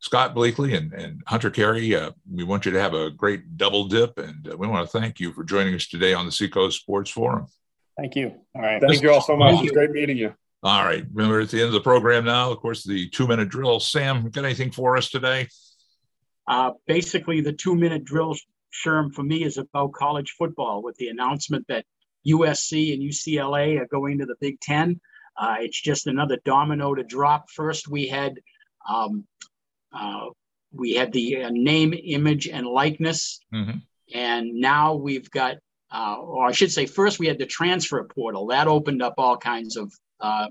Scott 0.00 0.34
Bleakley 0.34 0.76
and, 0.76 0.92
and 0.92 1.22
Hunter 1.26 1.50
Carey, 1.50 1.94
we 2.30 2.44
want 2.44 2.64
you 2.64 2.72
to 2.72 2.80
have 2.80 2.94
a 2.94 3.10
great 3.10 3.56
double 3.56 3.86
dip. 3.86 4.18
And 4.18 4.46
we 4.56 4.66
want 4.66 4.88
to 4.88 4.98
thank 4.98 5.20
you 5.20 5.32
for 5.32 5.44
joining 5.44 5.74
us 5.74 5.86
today 5.86 6.14
on 6.14 6.26
the 6.26 6.32
Seacoast 6.32 6.80
Sports 6.80 7.10
Forum. 7.10 7.46
Thank 7.96 8.16
you. 8.16 8.34
All 8.54 8.62
right. 8.62 8.80
Thank 8.80 9.02
you 9.02 9.12
all 9.12 9.20
so 9.20 9.36
much. 9.36 9.62
It's 9.62 9.72
great 9.72 9.90
meeting 9.90 10.16
you. 10.16 10.34
All 10.62 10.84
right. 10.84 11.04
Remember, 11.12 11.40
at 11.40 11.48
the 11.48 11.58
end 11.58 11.68
of 11.68 11.72
the 11.72 11.80
program 11.80 12.24
now, 12.24 12.50
of 12.50 12.58
course, 12.58 12.84
the 12.84 13.08
two 13.08 13.26
minute 13.26 13.48
drill. 13.48 13.80
Sam, 13.80 14.28
got 14.30 14.44
anything 14.44 14.70
for 14.70 14.96
us 14.96 15.10
today? 15.10 15.48
Uh, 16.46 16.72
basically, 16.86 17.40
the 17.40 17.52
two 17.52 17.74
minute 17.74 18.04
drill, 18.04 18.36
Sherm, 18.72 19.14
for 19.14 19.22
me 19.22 19.44
is 19.44 19.56
about 19.56 19.92
college 19.92 20.34
football 20.38 20.82
with 20.82 20.96
the 20.96 21.08
announcement 21.08 21.66
that 21.68 21.84
USC 22.26 22.92
and 22.92 23.02
UCLA 23.02 23.80
are 23.80 23.86
going 23.86 24.18
to 24.18 24.26
the 24.26 24.36
Big 24.40 24.60
Ten. 24.60 25.00
Uh, 25.36 25.56
it's 25.60 25.80
just 25.80 26.06
another 26.06 26.38
domino 26.44 26.94
to 26.94 27.02
drop. 27.02 27.50
First, 27.50 27.88
we 27.88 28.08
had 28.08 28.34
um, 28.88 29.26
uh, 29.92 30.26
we 30.72 30.94
had 30.94 31.12
the 31.12 31.44
uh, 31.44 31.50
name, 31.50 31.94
image, 31.94 32.48
and 32.48 32.66
likeness, 32.66 33.40
mm-hmm. 33.52 33.78
And 34.12 34.54
now 34.54 34.94
we've 34.94 35.30
got, 35.30 35.56
uh, 35.92 36.16
or 36.16 36.46
I 36.46 36.52
should 36.52 36.72
say, 36.72 36.86
first 36.86 37.18
we 37.18 37.26
had 37.26 37.38
the 37.38 37.46
transfer 37.46 38.02
portal 38.04 38.46
that 38.48 38.68
opened 38.68 39.02
up 39.02 39.14
all 39.18 39.36
kinds 39.36 39.76
of 39.76 39.92
uh, 40.20 40.48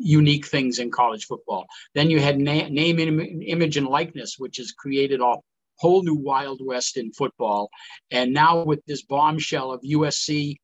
unique 0.00 0.46
things 0.46 0.78
in 0.78 0.90
college 0.90 1.26
football. 1.26 1.66
Then 1.94 2.10
you 2.10 2.20
had 2.20 2.38
na- 2.38 2.68
name, 2.68 2.98
Im- 2.98 3.42
image, 3.42 3.76
and 3.76 3.86
likeness, 3.86 4.36
which 4.38 4.56
has 4.56 4.72
created 4.72 5.20
a 5.20 5.36
whole 5.78 6.02
new 6.02 6.14
wild 6.14 6.60
west 6.64 6.96
in 6.96 7.12
football. 7.12 7.70
And 8.10 8.32
now 8.32 8.64
with 8.64 8.84
this 8.86 9.02
bombshell 9.02 9.72
of 9.72 9.80
USC, 9.82 10.56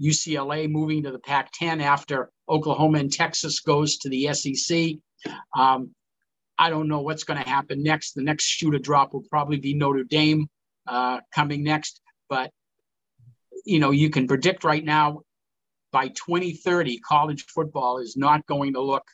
UCLA 0.00 0.70
moving 0.70 1.02
to 1.04 1.10
the 1.10 1.18
Pac-10 1.18 1.82
after 1.82 2.30
Oklahoma 2.48 2.98
and 2.98 3.12
Texas 3.12 3.60
goes 3.60 3.98
to 3.98 4.08
the 4.08 4.32
SEC. 4.34 4.96
Um, 5.56 5.92
I 6.58 6.70
don't 6.70 6.88
know 6.88 7.00
what's 7.00 7.24
going 7.24 7.42
to 7.42 7.48
happen 7.48 7.82
next. 7.82 8.12
The 8.12 8.22
next 8.22 8.44
shoe 8.44 8.70
to 8.70 8.78
drop 8.78 9.12
will 9.12 9.24
probably 9.30 9.58
be 9.58 9.74
Notre 9.74 10.04
Dame 10.04 10.48
uh, 10.86 11.20
coming 11.34 11.62
next. 11.62 12.00
But 12.28 12.50
you 13.64 13.78
know, 13.80 13.90
you 13.90 14.10
can 14.10 14.28
predict 14.28 14.64
right 14.64 14.84
now 14.84 15.22
by 15.96 16.08
2030, 16.08 16.98
college 16.98 17.46
football 17.46 17.96
is 17.96 18.18
not 18.18 18.44
going 18.44 18.74
to 18.74 18.82
look 18.82 19.04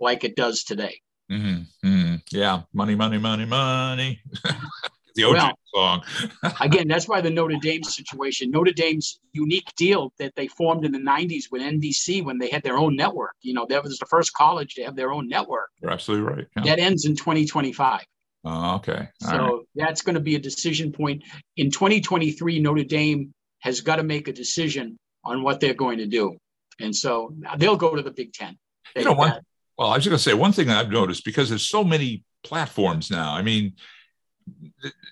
like 0.00 0.24
it 0.24 0.36
does 0.36 0.64
today. 0.64 0.98
Mm-hmm. 1.30 1.86
Mm-hmm. 1.86 2.14
Yeah, 2.32 2.62
money, 2.72 2.94
money, 2.94 3.18
money, 3.18 3.44
money. 3.44 4.22
the 5.14 5.22
OJ 5.24 5.34
well, 5.34 5.52
song. 5.74 6.02
again, 6.62 6.88
that's 6.88 7.06
why 7.06 7.20
the 7.20 7.28
Notre 7.28 7.58
Dame 7.60 7.82
situation, 7.82 8.50
Notre 8.50 8.72
Dame's 8.72 9.20
unique 9.34 9.70
deal 9.76 10.14
that 10.18 10.32
they 10.34 10.48
formed 10.48 10.86
in 10.86 10.92
the 10.92 10.98
90s 10.98 11.52
with 11.52 11.60
NBC 11.60 12.24
when 12.24 12.38
they 12.38 12.48
had 12.48 12.62
their 12.62 12.78
own 12.78 12.96
network. 12.96 13.34
You 13.42 13.52
know, 13.52 13.66
that 13.68 13.84
was 13.84 13.98
the 13.98 14.06
first 14.06 14.32
college 14.32 14.76
to 14.76 14.84
have 14.84 14.96
their 14.96 15.12
own 15.12 15.28
network. 15.28 15.68
You're 15.82 15.92
absolutely 15.92 16.26
right. 16.26 16.46
Yeah. 16.56 16.74
That 16.74 16.78
ends 16.78 17.04
in 17.04 17.16
2025. 17.16 18.00
Oh, 18.46 18.76
okay. 18.76 19.08
All 19.24 19.28
so 19.28 19.36
right. 19.36 19.64
that's 19.74 20.00
going 20.00 20.14
to 20.14 20.22
be 20.22 20.36
a 20.36 20.40
decision 20.40 20.90
point. 20.90 21.22
In 21.58 21.70
2023, 21.70 22.60
Notre 22.60 22.84
Dame 22.84 23.34
has 23.58 23.82
got 23.82 23.96
to 23.96 24.04
make 24.04 24.26
a 24.26 24.32
decision 24.32 24.98
on 25.24 25.42
what 25.42 25.60
they're 25.60 25.74
going 25.74 25.98
to 25.98 26.06
do. 26.06 26.36
And 26.78 26.94
so 26.94 27.34
they'll 27.58 27.76
go 27.76 27.94
to 27.94 28.02
the 28.02 28.10
Big 28.10 28.32
Ten. 28.32 28.58
They, 28.94 29.02
you 29.02 29.06
know, 29.06 29.12
one, 29.12 29.40
well, 29.76 29.90
I 29.90 29.96
was 29.96 30.06
going 30.06 30.16
to 30.16 30.22
say 30.22 30.34
one 30.34 30.52
thing 30.52 30.70
I've 30.70 30.90
noticed 30.90 31.24
because 31.24 31.48
there's 31.48 31.66
so 31.66 31.84
many 31.84 32.24
platforms 32.42 33.10
now. 33.10 33.34
I 33.34 33.42
mean, 33.42 33.74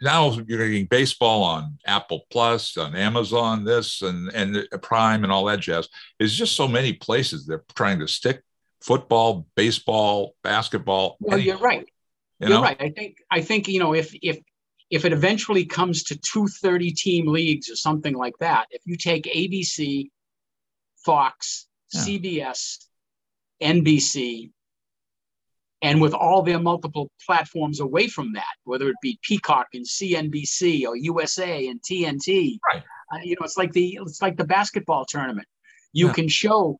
now 0.03 0.31
you're 0.47 0.68
getting 0.68 0.87
baseball 0.87 1.42
on 1.42 1.79
Apple 1.87 2.27
Plus, 2.31 2.77
on 2.77 2.94
Amazon, 2.94 3.64
this 3.64 4.03
and 4.03 4.31
and 4.35 4.66
Prime 4.83 5.25
and 5.25 5.33
all 5.33 5.44
that 5.44 5.61
jazz. 5.61 5.88
There's 6.18 6.35
just 6.35 6.57
so 6.57 6.66
many 6.66 6.92
places 6.92 7.47
they're 7.47 7.64
trying 7.75 8.01
to 8.01 8.09
stick 8.09 8.42
football, 8.81 9.47
baseball, 9.55 10.35
basketball. 10.42 11.16
Well, 11.21 11.38
you're 11.38 11.59
right. 11.59 11.87
You 12.40 12.55
are 12.55 12.62
right. 12.62 12.77
I 12.81 12.90
think 12.90 13.18
I 13.31 13.40
think 13.40 13.68
you 13.68 13.81
know 13.81 13.94
if 13.94 14.14
if 14.23 14.38
if 14.90 15.05
it 15.05 15.12
eventually 15.12 15.64
comes 15.64 16.05
to 16.05 16.18
two 16.18 16.46
30 16.46 16.92
team 16.92 17.27
leagues 17.27 17.70
or 17.70 17.77
something 17.77 18.14
like 18.14 18.35
that, 18.40 18.66
if 18.70 18.83
you 18.87 18.96
take 18.96 19.24
ABC, 19.24 20.11
Fox, 21.05 21.66
yeah. 21.92 22.01
CBS, 22.01 22.79
NBC, 23.62 24.51
and 25.83 26.01
with 26.01 26.14
all 26.14 26.42
their 26.42 26.59
multiple 26.59 27.11
platforms 27.24 27.81
away 27.81 28.09
from 28.09 28.33
that, 28.33 28.55
whether 28.64 28.88
it 28.88 28.96
be 29.01 29.18
Peacock 29.22 29.68
and 29.74 29.87
CNBC 29.87 30.87
or 30.87 30.96
USA 30.96 31.68
and 31.68 31.81
TNT, 31.81 32.59
right. 32.72 32.83
Uh, 33.12 33.18
you 33.22 33.37
know, 33.38 33.44
it's 33.44 33.57
like 33.57 33.72
the 33.72 33.98
it's 34.03 34.20
like 34.20 34.37
the 34.37 34.44
basketball 34.44 35.05
tournament. 35.07 35.46
You 35.92 36.09
yeah. 36.09 36.12
can 36.12 36.29
show 36.29 36.79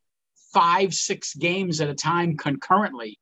five, 0.53 0.93
six 0.93 1.35
games 1.35 1.81
at 1.81 1.89
a 1.89 1.95
time 1.95 2.37
concurrently 2.37 3.19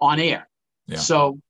on 0.00 0.20
air. 0.20 0.48
Yeah. 0.86 0.98
So 0.98 1.40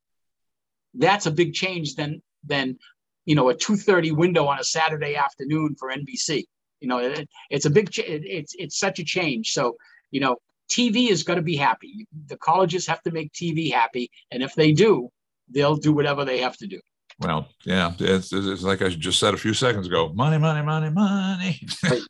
that's 0.95 1.27
a 1.27 1.31
big 1.31 1.55
change 1.55 1.95
than 1.95 2.23
than 2.45 2.79
you 3.25 3.35
know 3.35 3.51
a 3.51 3.55
2:30 3.55 4.13
window 4.13 4.47
on 4.47 4.59
a 4.59 4.65
Saturday 4.65 5.17
afternoon 5.17 5.75
for 5.79 5.91
NBC. 5.91 6.45
You 6.81 6.89
know, 6.89 6.99
it, 6.99 7.29
it's 7.51 7.67
a 7.67 7.71
big 7.71 7.91
ch- 7.91 8.01
it, 8.01 8.23
it's 8.25 8.55
it's 8.59 8.79
such 8.79 8.99
a 8.99 9.05
change. 9.05 9.53
So 9.53 9.77
you 10.11 10.21
know, 10.21 10.37
TV 10.71 11.11
is 11.11 11.23
going 11.23 11.39
to 11.39 11.43
be 11.43 11.57
happy. 11.57 12.07
The 12.27 12.37
colleges 12.37 12.87
have 12.87 13.03
to 13.03 13.11
make 13.11 13.33
TV 13.33 13.73
happy, 13.73 14.11
and 14.31 14.43
if 14.43 14.55
they 14.55 14.73
do, 14.73 15.11
they'll 15.49 15.77
do 15.77 15.93
whatever 15.93 16.25
they 16.25 16.39
have 16.39 16.57
to 16.59 16.67
do. 16.67 16.81
Well, 17.19 17.49
yeah, 17.65 17.93
it's, 17.99 18.33
it's 18.33 18.63
like 18.63 18.83
I 18.83 18.89
just 18.89 19.21
said 19.21 19.35
a 19.35 19.37
few 19.37 19.55
seconds 19.55 19.87
ago. 19.87 20.13
Money, 20.15 20.39
money, 20.39 20.65
money, 20.65 20.91
money. 20.91 21.61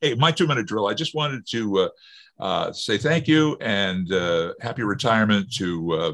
hey, 0.00 0.14
my 0.14 0.30
two-minute 0.30 0.66
drill. 0.66 0.86
I 0.86 0.94
just 0.94 1.14
wanted 1.14 1.46
to 1.48 1.78
uh, 1.78 1.88
uh, 2.38 2.72
say 2.72 2.98
thank 2.98 3.26
you 3.26 3.56
and 3.60 4.12
uh, 4.12 4.52
happy 4.60 4.82
retirement 4.82 5.52
to 5.54 5.92
uh, 5.92 6.12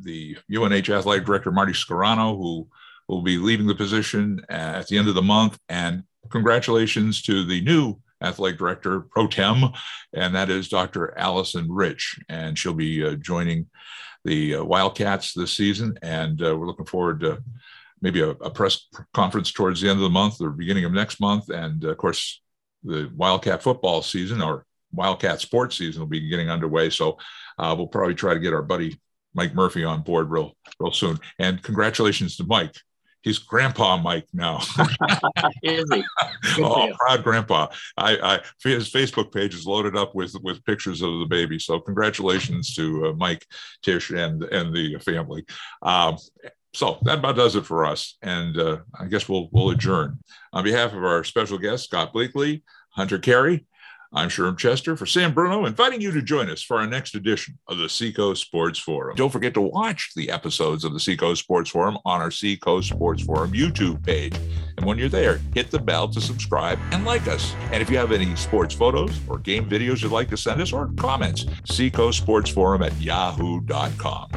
the 0.00 0.36
UNH 0.54 0.90
athletic 0.90 1.24
director 1.24 1.50
Marty 1.50 1.72
Scarano, 1.72 2.36
who 2.36 2.68
will 3.08 3.22
be 3.22 3.38
leaving 3.38 3.66
the 3.66 3.74
position 3.74 4.44
at 4.48 4.86
the 4.88 4.98
end 4.98 5.08
of 5.08 5.14
the 5.14 5.22
month, 5.22 5.58
and 5.68 6.02
congratulations 6.30 7.22
to 7.22 7.44
the 7.44 7.60
new 7.62 7.96
athletic 8.22 8.58
director 8.58 9.00
pro 9.00 9.26
tem, 9.26 9.64
and 10.12 10.34
that 10.34 10.50
is 10.50 10.68
Dr. 10.68 11.16
Allison 11.18 11.70
Rich, 11.70 12.18
and 12.28 12.58
she'll 12.58 12.74
be 12.74 13.04
uh, 13.04 13.14
joining 13.16 13.66
the 14.24 14.56
uh, 14.56 14.64
Wildcats 14.64 15.32
this 15.34 15.52
season, 15.52 15.96
and 16.02 16.42
uh, 16.42 16.56
we're 16.56 16.66
looking 16.66 16.86
forward 16.86 17.20
to 17.20 17.42
maybe 18.00 18.20
a, 18.20 18.30
a, 18.30 18.50
press 18.50 18.86
conference 19.14 19.52
towards 19.52 19.80
the 19.80 19.88
end 19.88 19.98
of 19.98 20.02
the 20.02 20.10
month 20.10 20.40
or 20.40 20.50
beginning 20.50 20.84
of 20.84 20.92
next 20.92 21.20
month, 21.20 21.48
and 21.48 21.84
of 21.84 21.96
course 21.96 22.42
the 22.82 23.10
Wildcat 23.14 23.62
football 23.62 24.02
season 24.02 24.42
or 24.42 24.64
Wildcat 24.92 25.40
sports 25.40 25.76
season 25.76 26.00
will 26.00 26.08
be 26.08 26.28
getting 26.28 26.50
underway. 26.50 26.90
So 26.90 27.18
uh, 27.58 27.74
we'll 27.76 27.86
probably 27.86 28.14
try 28.14 28.34
to 28.34 28.40
get 28.40 28.54
our 28.54 28.62
buddy 28.62 28.98
Mike 29.36 29.54
Murphy 29.54 29.84
on 29.84 30.02
board 30.02 30.30
real 30.30 30.56
real 30.80 30.92
soon. 30.92 31.18
And 31.38 31.62
congratulations 31.62 32.36
to 32.38 32.44
Mike 32.44 32.74
he's 33.26 33.38
grandpa 33.40 33.96
Mike 33.96 34.28
now. 34.32 34.60
Is 35.62 35.84
he? 35.92 36.04
oh, 36.60 36.88
proud 36.96 37.24
grandpa. 37.24 37.66
I, 37.98 38.16
I 38.16 38.40
his 38.62 38.90
Facebook 38.90 39.32
page 39.34 39.52
is 39.54 39.66
loaded 39.66 39.96
up 39.96 40.14
with 40.14 40.34
with 40.42 40.64
pictures 40.64 41.02
of 41.02 41.18
the 41.18 41.26
baby. 41.28 41.58
So 41.58 41.78
congratulations 41.80 42.74
to 42.76 43.08
uh, 43.08 43.12
Mike, 43.14 43.44
Tish, 43.82 44.10
and 44.10 44.44
and 44.44 44.74
the 44.74 44.98
family. 45.00 45.44
Um, 45.82 46.16
so 46.72 46.98
that 47.02 47.18
about 47.18 47.36
does 47.36 47.56
it 47.56 47.66
for 47.66 47.84
us, 47.84 48.16
and 48.22 48.56
uh, 48.58 48.78
I 48.98 49.06
guess 49.06 49.28
we'll 49.28 49.48
we'll 49.50 49.70
adjourn. 49.70 50.18
On 50.52 50.64
behalf 50.64 50.94
of 50.94 51.04
our 51.04 51.24
special 51.24 51.58
guest 51.58 51.84
Scott 51.84 52.14
Bleakley, 52.14 52.62
Hunter 52.90 53.18
Carey, 53.18 53.66
I'm 54.12 54.28
Sherm 54.28 54.56
Chester 54.56 54.96
for 54.96 55.06
Sam 55.06 55.34
Bruno, 55.34 55.66
inviting 55.66 56.00
you 56.00 56.12
to 56.12 56.22
join 56.22 56.48
us 56.48 56.62
for 56.62 56.78
our 56.78 56.86
next 56.86 57.14
edition 57.14 57.58
of 57.68 57.78
the 57.78 57.88
Seacoast 57.88 58.42
Sports 58.42 58.78
Forum. 58.78 59.16
Don't 59.16 59.32
forget 59.32 59.54
to 59.54 59.60
watch 59.60 60.12
the 60.14 60.30
episodes 60.30 60.84
of 60.84 60.92
the 60.92 61.00
Seacoast 61.00 61.42
Sports 61.42 61.70
Forum 61.70 61.98
on 62.04 62.20
our 62.20 62.30
Seacoast 62.30 62.88
Sports 62.88 63.22
Forum 63.22 63.52
YouTube 63.52 64.04
page. 64.04 64.36
And 64.76 64.86
when 64.86 64.98
you're 64.98 65.08
there, 65.08 65.40
hit 65.54 65.70
the 65.70 65.78
bell 65.78 66.08
to 66.08 66.20
subscribe 66.20 66.78
and 66.92 67.04
like 67.04 67.26
us. 67.28 67.54
And 67.72 67.82
if 67.82 67.90
you 67.90 67.98
have 67.98 68.12
any 68.12 68.34
sports 68.36 68.74
photos 68.74 69.18
or 69.28 69.38
game 69.38 69.68
videos 69.68 70.02
you'd 70.02 70.12
like 70.12 70.30
to 70.30 70.36
send 70.36 70.60
us 70.60 70.72
or 70.72 70.90
comments, 70.96 71.46
Seacoast 71.64 72.18
Sports 72.18 72.50
Forum 72.50 72.82
at 72.82 72.98
yahoo.com. 73.00 74.30